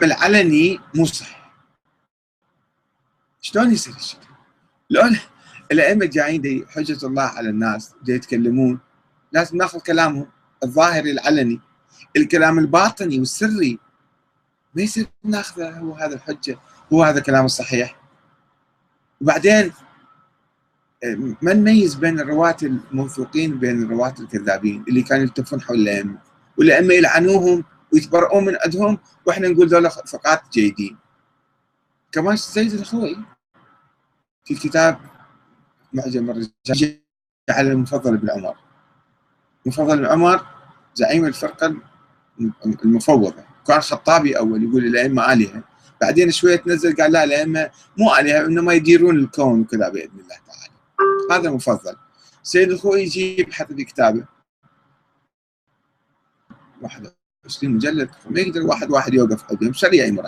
العلني 0.02 0.80
مو 0.96 1.06
صح 1.06 1.40
شلون 3.42 3.72
يصير 3.72 3.96
الشيء؟ 3.96 4.20
لو 4.90 5.02
الأئمة 5.72 6.06
جايين 6.06 6.66
حجة 6.70 7.08
الله 7.08 7.24
على 7.24 7.50
الناس 7.50 7.94
دي 8.04 8.14
يتكلمون. 8.14 8.80
لازم 9.32 9.58
ناخذ 9.58 9.80
كلامهم 9.80 10.28
الظاهري 10.64 11.12
العلني. 11.12 11.60
الكلام 12.18 12.60
الباطني 12.60 13.20
والسري. 13.20 13.80
ما 14.76 14.82
يصير 14.82 15.08
ناخذه 15.24 15.80
هو 15.80 15.94
هذا 15.94 16.16
الحجة 16.16 16.58
هو 16.94 17.04
هذا 17.04 17.20
الكلام 17.20 17.46
الصحيح. 17.46 18.00
وبعدين 19.22 19.74
ما 21.42 21.54
نميز 21.54 21.96
بين 21.96 22.20
الرواة 22.20 22.58
الموثوقين 22.64 23.54
وبين 23.54 23.84
الرواة 23.84 24.14
الكذابين 24.20 24.84
اللي 24.88 25.02
كانوا 25.02 25.24
يلتفون 25.24 25.62
حول 25.62 25.78
الأئمة 25.78 26.18
والأئمة 26.58 26.94
يلعنوهم 26.94 27.64
ويتبرؤون 27.94 28.46
من 28.46 28.58
عندهم 28.66 28.98
وإحنا 29.26 29.48
نقول 29.48 29.68
ذولا 29.68 29.90
فقات 29.90 30.42
جيدين. 30.54 30.98
كمان 32.12 32.36
سيد 32.38 32.74
الخوي 32.74 33.18
في 34.46 34.56
كتاب 34.56 35.00
معجم 35.94 36.30
الرجال 36.30 37.00
على 37.50 37.72
المفضل 37.72 38.18
بن 38.18 38.30
عمر. 38.30 38.56
مفضل 39.66 39.98
بن 39.98 40.06
عمر 40.06 40.46
زعيم 40.96 41.26
الفرقة 41.26 41.76
المفوضة. 42.86 43.44
كان 43.68 43.82
خطابي 43.82 44.38
أول 44.38 44.64
يقول 44.64 44.86
الأئمة 44.86 45.34
آلهة. 45.34 45.64
بعدين 46.02 46.32
شوية 46.32 46.56
تنزل 46.56 46.96
قال 46.96 47.12
لا 47.12 47.24
الأئمة 47.24 47.70
مو 47.98 48.16
آلهة 48.16 48.46
إنما 48.46 48.74
يديرون 48.74 49.16
الكون 49.16 49.62
وكذا 49.62 49.90
بإذن 49.90 50.20
الله 50.20 50.36
تعالى. 50.48 50.69
هذا 51.32 51.52
مفضل 51.52 51.96
سيد 52.44 52.72
الخوي 52.72 53.02
يجيب 53.02 53.54
حتى 53.54 53.76
في 53.76 53.84
كتابة. 53.84 54.26
21 56.82 57.74
مجلد. 57.76 58.10
ما 58.30 58.40
يقدر 58.40 58.62
واحد 58.62 58.92
واحد 58.92 59.14
يوقف 59.14 59.44
عليهم 59.52 59.74
سريع 59.74 60.06
يمر 60.06 60.26